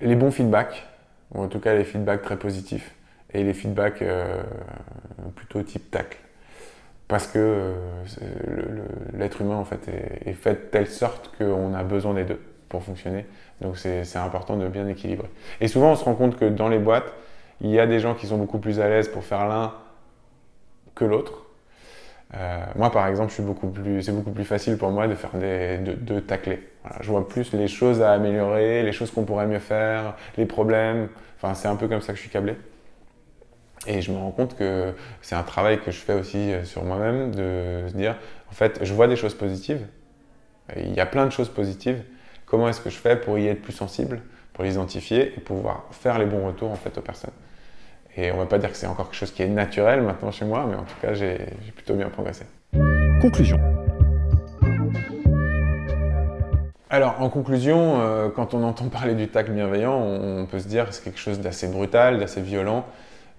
les 0.00 0.16
bons 0.16 0.30
feedbacks, 0.30 0.86
ou 1.34 1.42
en 1.42 1.48
tout 1.48 1.60
cas 1.60 1.74
les 1.74 1.84
feedbacks 1.84 2.22
très 2.22 2.36
positifs, 2.36 2.94
et 3.32 3.42
les 3.42 3.54
feedbacks 3.54 4.02
euh, 4.02 4.42
plutôt 5.36 5.62
type 5.62 5.90
tacle. 5.90 6.18
Parce 7.08 7.26
que 7.26 7.38
euh, 7.38 7.74
l'être 9.14 9.40
humain 9.40 9.56
en 9.56 9.64
fait 9.64 9.88
est, 10.26 10.32
fait 10.34 10.52
de 10.52 10.68
telle 10.70 10.86
sorte 10.86 11.30
qu'on 11.38 11.74
a 11.74 11.82
besoin 11.82 12.14
des 12.14 12.24
deux 12.24 12.40
pour 12.68 12.82
fonctionner. 12.82 13.26
Donc 13.60 13.78
c'est 13.78 14.16
important 14.16 14.56
de 14.56 14.68
bien 14.68 14.86
équilibrer. 14.88 15.28
Et 15.60 15.68
souvent 15.68 15.92
on 15.92 15.96
se 15.96 16.04
rend 16.04 16.14
compte 16.14 16.36
que 16.36 16.44
dans 16.44 16.68
les 16.68 16.78
boîtes, 16.78 17.12
il 17.60 17.70
y 17.70 17.80
a 17.80 17.86
des 17.86 17.98
gens 17.98 18.14
qui 18.14 18.26
sont 18.26 18.36
beaucoup 18.36 18.58
plus 18.58 18.78
à 18.80 18.88
l'aise 18.88 19.08
pour 19.08 19.24
faire 19.24 19.48
l'un 19.48 19.72
que 20.94 21.04
l'autre. 21.04 21.44
Euh, 22.34 22.58
moi, 22.76 22.90
par 22.90 23.06
exemple, 23.06 23.32
c'est 23.32 23.42
beaucoup 23.42 23.68
plus 23.70 24.44
facile 24.44 24.76
pour 24.76 24.90
moi 24.90 25.08
de 25.08 25.14
faire 25.14 25.34
des, 25.34 25.78
de, 25.78 25.94
de 25.94 26.20
tacler. 26.20 26.60
je 27.00 27.10
vois 27.10 27.26
plus 27.26 27.54
les 27.54 27.68
choses 27.68 28.02
à 28.02 28.12
améliorer, 28.12 28.82
les 28.82 28.92
choses 28.92 29.10
qu'on 29.10 29.24
pourrait 29.24 29.46
mieux 29.46 29.58
faire, 29.60 30.14
les 30.36 30.44
problèmes. 30.44 31.08
Enfin, 31.36 31.54
c'est 31.54 31.68
un 31.68 31.76
peu 31.76 31.88
comme 31.88 32.02
ça 32.02 32.12
que 32.12 32.16
je 32.16 32.22
suis 32.22 32.30
câblé. 32.30 32.54
Et 33.86 34.02
je 34.02 34.12
me 34.12 34.18
rends 34.18 34.30
compte 34.30 34.56
que 34.56 34.92
c'est 35.22 35.34
un 35.34 35.42
travail 35.42 35.80
que 35.80 35.90
je 35.90 35.98
fais 35.98 36.14
aussi 36.14 36.52
euh, 36.52 36.64
sur 36.64 36.84
moi-même, 36.84 37.34
de 37.34 37.84
se 37.88 37.94
dire, 37.94 38.16
en 38.50 38.54
fait, 38.54 38.80
je 38.82 38.92
vois 38.92 39.06
des 39.06 39.16
choses 39.16 39.34
positives, 39.34 39.86
il 40.76 40.94
y 40.94 41.00
a 41.00 41.06
plein 41.06 41.24
de 41.24 41.30
choses 41.30 41.48
positives, 41.48 42.02
comment 42.44 42.68
est-ce 42.68 42.80
que 42.80 42.90
je 42.90 42.96
fais 42.96 43.16
pour 43.16 43.38
y 43.38 43.46
être 43.46 43.62
plus 43.62 43.72
sensible, 43.72 44.20
pour 44.52 44.64
les 44.64 44.72
identifier 44.72 45.32
et 45.36 45.40
pouvoir 45.40 45.84
faire 45.92 46.18
les 46.18 46.26
bons 46.26 46.46
retours 46.46 46.70
en 46.70 46.76
fait 46.76 46.96
aux 46.98 47.02
personnes? 47.02 47.32
Et 48.16 48.32
on 48.32 48.34
ne 48.34 48.40
va 48.40 48.46
pas 48.46 48.58
dire 48.58 48.70
que 48.70 48.76
c'est 48.76 48.86
encore 48.86 49.06
quelque 49.06 49.18
chose 49.18 49.30
qui 49.30 49.42
est 49.42 49.48
naturel 49.48 50.02
maintenant 50.02 50.32
chez 50.32 50.44
moi, 50.44 50.66
mais 50.68 50.74
en 50.74 50.82
tout 50.82 50.96
cas, 51.00 51.14
j'ai 51.14 51.38
plutôt 51.74 51.94
bien 51.94 52.08
progressé. 52.08 52.44
Conclusion. 53.20 53.58
Alors, 56.90 57.20
en 57.20 57.28
conclusion, 57.28 58.00
euh, 58.00 58.30
quand 58.30 58.54
on 58.54 58.62
entend 58.62 58.88
parler 58.88 59.14
du 59.14 59.28
tact 59.28 59.50
bienveillant, 59.50 59.94
on, 59.94 60.46
peut 60.46 60.58
se 60.58 60.68
dire 60.68 60.88
que 60.88 60.94
c'est 60.94 61.04
quelque 61.04 61.20
chose 61.20 61.38
d'assez 61.38 61.68
brutal, 61.68 62.18
d'assez 62.18 62.40
violent, 62.40 62.86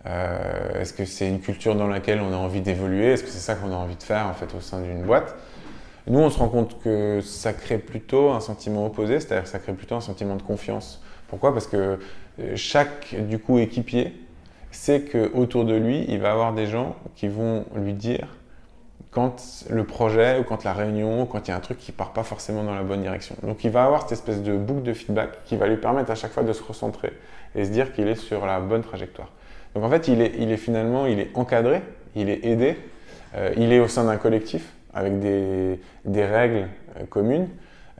euh, 0.05 0.81
est-ce 0.81 0.93
que 0.93 1.05
c'est 1.05 1.27
une 1.27 1.41
culture 1.41 1.75
dans 1.75 1.87
laquelle 1.87 2.21
on 2.21 2.31
a 2.31 2.37
envie 2.37 2.61
d'évoluer? 2.61 3.13
Est-ce 3.13 3.23
que 3.23 3.29
c'est 3.29 3.39
ça 3.39 3.55
qu'on 3.55 3.71
a 3.71 3.75
envie 3.75 3.95
de 3.95 4.03
faire 4.03 4.27
en 4.27 4.33
fait 4.33 4.53
au 4.55 4.61
sein 4.61 4.81
d'une 4.81 5.03
boîte? 5.03 5.35
Nous, 6.07 6.19
on 6.19 6.29
se 6.29 6.39
rend 6.39 6.47
compte 6.47 6.81
que 6.81 7.21
ça 7.21 7.53
crée 7.53 7.77
plutôt 7.77 8.31
un 8.31 8.39
sentiment 8.39 8.85
opposé, 8.85 9.19
c'est-à-dire 9.19 9.47
ça 9.47 9.59
crée 9.59 9.73
plutôt 9.73 9.95
un 9.95 10.01
sentiment 10.01 10.35
de 10.35 10.41
confiance. 10.41 11.01
Pourquoi? 11.27 11.53
Parce 11.53 11.67
que 11.67 11.99
euh, 12.39 12.55
chaque 12.55 13.15
du 13.27 13.37
coup 13.39 13.59
équipier 13.59 14.13
sait 14.71 15.01
que 15.01 15.31
autour 15.33 15.65
de 15.65 15.75
lui, 15.75 16.05
il 16.07 16.19
va 16.19 16.31
avoir 16.31 16.53
des 16.53 16.65
gens 16.65 16.95
qui 17.15 17.27
vont 17.27 17.65
lui 17.75 17.93
dire 17.93 18.27
quand 19.11 19.65
le 19.69 19.83
projet 19.83 20.39
ou 20.39 20.43
quand 20.43 20.63
la 20.63 20.73
réunion 20.73 21.23
ou 21.23 21.25
quand 21.25 21.47
il 21.47 21.51
y 21.51 21.53
a 21.53 21.57
un 21.57 21.61
truc 21.61 21.77
qui 21.79 21.91
part 21.91 22.13
pas 22.13 22.23
forcément 22.23 22.63
dans 22.63 22.75
la 22.75 22.83
bonne 22.83 23.01
direction. 23.01 23.35
Donc 23.43 23.63
il 23.63 23.71
va 23.71 23.83
avoir 23.83 24.03
cette 24.03 24.13
espèce 24.13 24.41
de 24.43 24.55
boucle 24.55 24.83
de 24.83 24.93
feedback 24.93 25.43
qui 25.45 25.57
va 25.57 25.67
lui 25.67 25.77
permettre 25.77 26.11
à 26.11 26.15
chaque 26.15 26.31
fois 26.31 26.43
de 26.43 26.53
se 26.53 26.63
recentrer 26.63 27.13
et 27.55 27.65
se 27.65 27.71
dire 27.71 27.91
qu'il 27.91 28.07
est 28.07 28.15
sur 28.15 28.45
la 28.45 28.59
bonne 28.59 28.83
trajectoire. 28.83 29.29
Donc 29.75 29.83
en 29.83 29.89
fait, 29.89 30.07
il 30.07 30.21
est, 30.21 30.33
il 30.39 30.51
est 30.51 30.57
finalement 30.57 31.05
il 31.05 31.19
est 31.19 31.29
encadré, 31.35 31.81
il 32.15 32.29
est 32.29 32.45
aidé, 32.45 32.77
euh, 33.35 33.53
il 33.57 33.71
est 33.71 33.79
au 33.79 33.87
sein 33.87 34.05
d'un 34.05 34.17
collectif 34.17 34.73
avec 34.93 35.19
des, 35.19 35.79
règles 36.05 36.67
euh, 36.97 37.05
communes. 37.09 37.47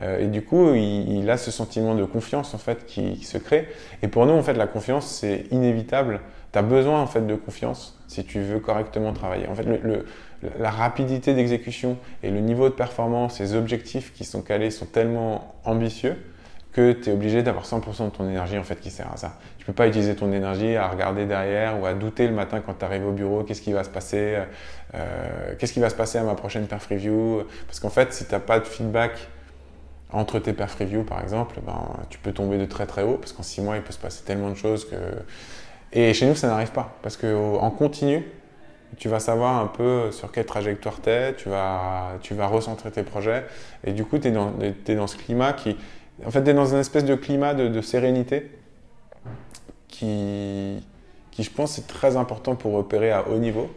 Euh, 0.02 0.20
et 0.20 0.28
du 0.28 0.44
coup, 0.44 0.74
il, 0.74 1.30
a 1.30 1.38
ce 1.38 1.52
sentiment 1.52 1.94
de 1.94 2.06
confiance 2.06 2.54
en 2.54 2.58
fait 2.58 2.86
qui, 2.86 3.18
se 3.24 3.38
crée. 3.38 3.68
Et 4.02 4.08
pour 4.08 4.26
nous, 4.26 4.34
en 4.34 4.42
fait, 4.42 4.54
la 4.54 4.68
confiance, 4.68 5.08
c'est 5.08 5.46
inévitable. 5.52 6.22
Tu 6.52 6.58
as 6.58 6.64
besoin 6.64 7.02
en 7.02 7.08
fait 7.08 7.28
de 7.28 7.36
confiance 7.36 8.00
si 8.08 8.24
tu 8.24 8.42
veux 8.42 8.60
correctement 8.60 9.14
travailler. 9.14 9.48
En 9.48 9.56
fait, 9.56 9.68
la 10.58 10.72
rapidité 10.72 11.34
d'exécution 11.34 11.98
et 12.24 12.32
le 12.32 12.40
niveau 12.40 12.70
de 12.70 12.74
performance, 12.74 13.40
les 13.40 13.54
objectifs 13.56 14.14
qui 14.14 14.24
sont 14.24 14.42
calés 14.42 14.72
sont 14.72 14.88
tellement 14.88 15.54
ambitieux 15.64 16.16
que 16.72 16.92
tu 16.92 17.10
es 17.10 17.14
obligé 17.14 17.42
d'avoir 17.42 17.66
100% 17.66 18.06
de 18.06 18.10
ton 18.12 18.30
énergie 18.30 18.58
en 18.58 18.64
fait 18.64 18.80
qui 18.80 18.92
sert 18.92 19.12
à 19.12 19.18
ça. 19.18 19.34
Tu 19.58 19.66
peux 19.66 19.74
pas 19.74 19.88
utiliser 19.88 20.16
ton 20.16 20.32
énergie 20.32 20.76
à 20.76 20.88
regarder 20.88 21.26
derrière 21.26 21.80
ou 21.80 21.86
à 21.86 21.94
douter 21.94 22.28
le 22.28 22.34
matin 22.34 22.62
quand 22.64 22.76
tu 22.76 22.86
arrives 22.86 23.06
au 23.06 23.12
bureau, 23.12 23.44
qu'est-ce 23.44 23.62
qui 23.62 23.74
va 23.74 23.84
se 23.84 23.90
passer, 23.90 24.38
euh, 24.94 25.56
qu'est-ce 25.58 25.74
qui 25.74 25.80
va 25.80 25.90
se 25.90 25.96
passer 25.96 26.20
à 26.20 26.24
ma 26.24 26.36
prochaine 26.36 26.68
perf 26.68 26.86
review. 26.88 27.44
Parce 27.66 27.80
qu'en 27.80 27.90
fait, 27.90 28.14
si 28.14 28.26
tu 28.26 28.32
n'as 28.34 28.40
pas 28.40 28.60
de 28.60 28.66
feedback 28.66 29.14
entre 30.12 30.40
tes 30.40 30.54
perf 30.54 30.76
reviews 30.76 31.04
par 31.04 31.22
exemple, 31.22 31.60
ben, 31.66 31.88
tu 32.10 32.20
peux 32.20 32.34
tomber 32.34 32.58
de 32.58 32.66
très 32.66 32.86
très 32.86 33.04
haut 33.04 33.18
parce 33.18 33.34
qu'en 33.34 33.44
6 33.44 33.62
mois, 33.62 33.76
il 33.76 33.82
peut 33.82 33.94
se 33.94 34.00
passer 34.00 34.24
tellement 34.24 34.50
de 34.50 34.56
choses 34.56 34.88
que... 34.88 34.96
Et 35.92 36.14
chez 36.14 36.28
nous, 36.28 36.36
ça 36.36 36.48
n'arrive 36.48 36.72
pas 36.72 36.96
parce 37.02 37.18
qu'en 37.18 37.72
continu, 37.72 38.24
tu 38.98 39.08
vas 39.08 39.20
savoir 39.20 39.58
un 39.58 39.68
peu 39.68 40.12
sur 40.12 40.32
quelle 40.32 40.46
trajectoire 40.46 41.02
tu 41.02 41.10
es, 41.10 41.34
tu 41.34 41.50
vas, 41.50 42.18
tu 42.22 42.36
vas 42.36 42.46
recentrer 42.48 42.92
tes 42.92 43.04
projets 43.04 43.46
et 43.84 43.92
du 43.92 44.06
coup, 44.06 44.20
tu 44.20 44.28
es, 44.28 44.74
es 44.88 44.96
dans 44.96 45.08
ce 45.08 45.18
climat 45.18 45.54
qui 45.54 45.76
en 46.26 46.32
fait, 46.32 46.44
tu 46.44 46.54
dans 46.54 46.66
une 46.66 46.80
espèce 46.80 47.06
de 47.06 47.16
climat 47.16 47.54
de, 47.54 47.82
sérénité 47.82 48.52
qui, 49.88 50.84
je 51.38 51.50
pense, 51.50 51.78
est 51.78 51.88
très 51.88 52.18
important 52.18 52.56
pour 52.56 52.74
opérer 52.76 53.12
à 53.12 53.28
haut 53.28 53.38
niveau. 53.38 53.70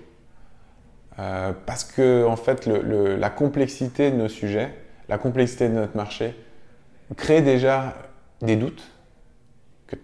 Euh, 1.18 1.52
parce 1.66 1.85
que, 1.85 2.24
en 2.24 2.37
fait, 2.37 2.66
la 2.66 3.31
complexité 3.31 4.11
de 4.11 4.16
nos 4.16 4.28
sujets, 4.28 4.74
la 5.09 5.18
complexité 5.18 5.68
de 5.68 5.74
notre 5.74 5.96
marché, 5.96 6.35
crée 7.16 7.42
déjà 7.42 7.94
des 8.40 8.57
doutes. 8.57 8.83
Que 9.87 9.96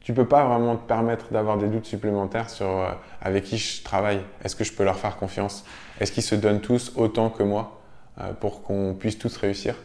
tu 0.00 0.12
ne 0.12 0.16
peux 0.16 0.26
pas 0.26 0.44
vraiment 0.46 0.76
te 0.76 0.86
permettre 0.86 1.32
d'avoir 1.32 1.58
des 1.58 1.68
doutes 1.68 1.86
supplémentaires 1.86 2.50
sur 2.50 2.66
euh, 2.66 2.90
avec 3.20 3.44
qui 3.44 3.58
je 3.58 3.82
travaille. 3.84 4.22
Est-ce 4.42 4.56
que 4.56 4.64
je 4.64 4.72
peux 4.72 4.84
leur 4.84 4.98
faire 4.98 5.16
confiance? 5.16 5.64
Est-ce 6.00 6.12
qu'ils 6.12 6.22
se 6.22 6.34
donnent 6.34 6.60
tous 6.60 6.92
autant 6.96 7.30
que 7.30 7.42
moi 7.42 7.80
euh, 8.20 8.32
pour 8.32 8.62
qu'on 8.62 8.94
puisse 8.98 9.18
tous 9.18 9.36
réussir? 9.36 9.76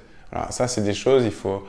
Ça, 0.49 0.67
c'est 0.67 0.81
des 0.83 0.93
choses, 0.93 1.25
il 1.25 1.31
faut, 1.31 1.65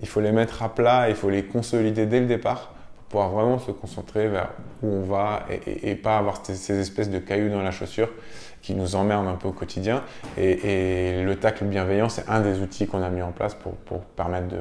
il 0.00 0.08
faut 0.08 0.20
les 0.20 0.32
mettre 0.32 0.62
à 0.62 0.68
plat, 0.68 1.08
il 1.08 1.14
faut 1.14 1.30
les 1.30 1.44
consolider 1.44 2.06
dès 2.06 2.20
le 2.20 2.26
départ 2.26 2.72
pour 2.96 3.04
pouvoir 3.20 3.30
vraiment 3.30 3.58
se 3.58 3.70
concentrer 3.70 4.28
vers 4.28 4.50
où 4.82 4.88
on 4.88 5.02
va 5.02 5.44
et, 5.66 5.94
pas 5.94 6.16
avoir 6.16 6.40
ces, 6.44 6.78
espèces 6.78 7.10
de 7.10 7.18
cailloux 7.18 7.50
dans 7.50 7.62
la 7.62 7.70
chaussure 7.70 8.08
qui 8.62 8.74
nous 8.74 8.94
emmerdent 8.94 9.28
un 9.28 9.34
peu 9.34 9.48
au 9.48 9.52
quotidien. 9.52 10.02
Et, 10.38 11.22
le 11.22 11.36
tacle 11.36 11.64
bienveillant, 11.64 12.08
c'est 12.08 12.28
un 12.28 12.40
des 12.40 12.60
outils 12.60 12.86
qu'on 12.86 13.02
a 13.02 13.10
mis 13.10 13.22
en 13.22 13.32
place 13.32 13.54
pour, 13.54 13.72
pour 13.72 14.00
permettre 14.00 14.48
de 14.48 14.58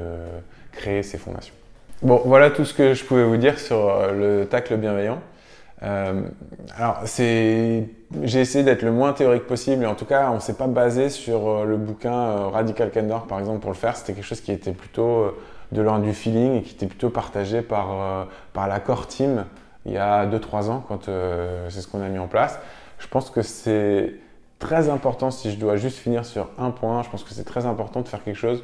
créer 0.72 1.04
ces 1.04 1.18
fondations. 1.18 1.54
Bon, 2.02 2.22
voilà 2.26 2.50
tout 2.50 2.66
ce 2.66 2.74
que 2.74 2.94
je 2.96 3.06
pouvais 3.06 3.24
vous 3.24 3.38
dire 3.38 3.60
sur 3.60 3.78
euh, 3.88 4.40
le 4.40 4.48
tacle 4.48 4.76
bienveillant. 4.78 5.22
Euh, 5.84 6.28
alors, 6.78 7.02
j'ai 7.06 8.40
essayé 8.40 8.64
d'être 8.64 8.84
le 8.84 8.92
moins 8.92 9.14
théorique 9.14 9.48
possible, 9.48 9.84
et 9.84 9.88
en 9.88 9.96
tout 9.96 10.06
cas, 10.06 10.30
on 10.32 10.40
s'est 10.40 10.54
pas 10.54 10.68
basé 10.68 11.10
sur 11.10 11.50
euh, 11.50 11.66
le 11.66 11.78
bouquin 11.78 12.14
euh, 12.14 12.48
Radical 12.48 12.92
Candor, 12.92 13.26
par 13.26 13.40
exemple, 13.40 13.60
pour 13.60 13.72
le 13.72 13.76
faire. 13.76 13.96
C'était 13.96 14.14
quelque 14.14 14.26
chose 14.26 14.42
qui 14.42 14.52
était 14.52 14.74
plutôt 14.74 15.36
de 15.72 15.82
l'ordre 15.82 16.04
du 16.04 16.14
feeling 16.14 16.58
et 16.58 16.62
qui 16.62 16.76
était 16.76 16.88
plutôt 16.88 17.10
partagé 17.10 17.62
par, 17.62 18.28
par 18.54 18.68
la 18.68 18.80
core 18.80 19.08
team 19.08 19.46
il 19.86 19.94
y 19.94 19.98
a 19.98 20.28
2-3 20.28 20.70
ans, 20.70 20.84
quand 20.88 21.10
c'est 21.70 21.82
ce 21.82 21.88
qu'on 21.88 22.02
a 22.02 22.10
mis 22.10 22.20
en 22.20 22.28
place. 22.28 22.60
Je 23.00 23.08
pense 23.08 23.32
que 23.32 23.42
c'est 23.42 24.14
très 24.60 24.90
important, 24.90 25.32
si 25.32 25.50
je 25.50 25.58
dois 25.58 25.78
juste 25.78 25.98
finir 25.98 26.26
sur 26.26 26.50
un 26.60 26.72
point, 26.72 27.02
je 27.04 27.10
pense 27.10 27.24
que 27.24 27.34
c'est 27.34 27.46
très 27.46 27.66
important 27.66 28.02
de 28.02 28.08
faire 28.08 28.24
quelque 28.24 28.38
chose. 28.38 28.64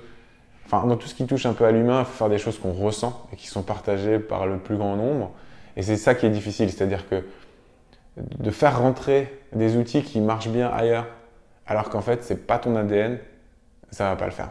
Enfin, 0.66 0.86
dans 0.86 0.98
tout 0.98 1.08
ce 1.08 1.16
qui 1.16 1.26
touche 1.26 1.46
un 1.46 1.54
peu 1.54 1.66
à 1.66 1.72
l'humain, 1.72 2.02
il 2.02 2.06
faut 2.06 2.12
faire 2.12 2.30
des 2.30 2.38
choses 2.38 2.60
qu'on 2.60 2.74
ressent 2.74 3.26
et 3.32 3.38
qui 3.38 3.48
sont 3.48 3.64
partagées 3.64 4.20
par 4.20 4.46
le 4.46 4.58
plus 4.58 4.76
grand 4.76 4.98
nombre. 4.98 5.32
Et 5.78 5.84
c'est 5.84 5.96
ça 5.96 6.16
qui 6.16 6.26
est 6.26 6.30
difficile, 6.30 6.70
c'est-à-dire 6.72 7.08
que 7.08 7.24
de 8.18 8.52
faire 8.52 8.80
rentrer 8.80 9.42
des 9.54 9.78
outils 9.78 10.02
qui 10.02 10.20
marchent 10.20 10.50
bien 10.50 10.68
ailleurs, 10.68 11.06
alors 11.68 11.90
qu'en 11.90 12.02
fait, 12.02 12.24
c'est 12.24 12.48
pas 12.48 12.58
ton 12.58 12.76
ADN, 12.76 13.20
ça 13.92 14.10
va 14.10 14.16
pas 14.16 14.26
le 14.26 14.32
faire. 14.32 14.50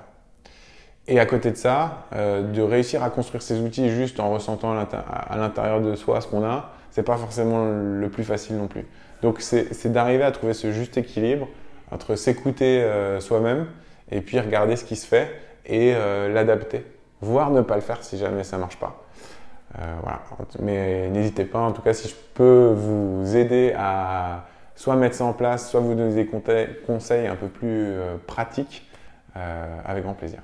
Et 1.08 1.18
à 1.18 1.26
côté 1.26 1.50
de 1.50 1.56
ça, 1.56 2.06
euh, 2.14 2.42
de 2.42 2.62
réussir 2.62 3.02
à 3.02 3.10
construire 3.10 3.42
ces 3.42 3.60
outils 3.60 3.90
juste 3.90 4.20
en 4.20 4.30
ressentant 4.30 4.72
à 4.72 5.36
l'intérieur 5.36 5.80
de 5.80 5.96
soi 5.96 6.20
ce 6.20 6.28
qu'on 6.28 6.44
a, 6.44 6.72
c'est 6.90 7.02
pas 7.02 7.16
forcément 7.16 7.66
le 7.66 8.08
plus 8.08 8.24
facile 8.24 8.56
non 8.56 8.68
plus. 8.68 8.86
Donc 9.22 9.40
c'est 9.40 9.92
d'arriver 9.92 10.22
à 10.24 10.30
trouver 10.30 10.54
ce 10.54 10.72
juste 10.72 10.96
équilibre 10.96 11.48
entre 11.90 12.14
s'écouter 12.14 12.82
euh, 12.82 13.20
soi-même 13.20 13.66
et 14.10 14.20
puis 14.20 14.38
regarder 14.38 14.76
ce 14.76 14.84
qui 14.84 14.96
se 14.96 15.06
fait 15.06 15.40
et 15.64 15.92
euh, 15.94 16.32
l'adapter, 16.32 16.84
voire 17.20 17.50
ne 17.50 17.62
pas 17.62 17.74
le 17.74 17.80
faire 17.80 18.02
si 18.02 18.16
jamais 18.16 18.44
ça 18.44 18.58
marche 18.58 18.78
pas. 18.78 19.05
Euh. 19.78 19.94
Mais 20.60 21.08
n'hésitez 21.10 21.44
pas, 21.44 21.60
en 21.60 21.72
tout 21.72 21.82
cas, 21.82 21.92
si 21.92 22.08
je 22.08 22.14
peux 22.34 22.72
vous 22.76 23.36
aider 23.36 23.74
à 23.76 24.46
soit 24.74 24.96
mettre 24.96 25.16
ça 25.16 25.24
en 25.24 25.32
place, 25.32 25.70
soit 25.70 25.80
vous 25.80 25.94
donner 25.94 26.14
des 26.14 26.26
conseils 26.86 27.26
un 27.26 27.36
peu 27.36 27.48
plus 27.48 27.94
pratiques, 28.26 28.86
avec 29.34 30.04
grand 30.04 30.14
plaisir. 30.14 30.40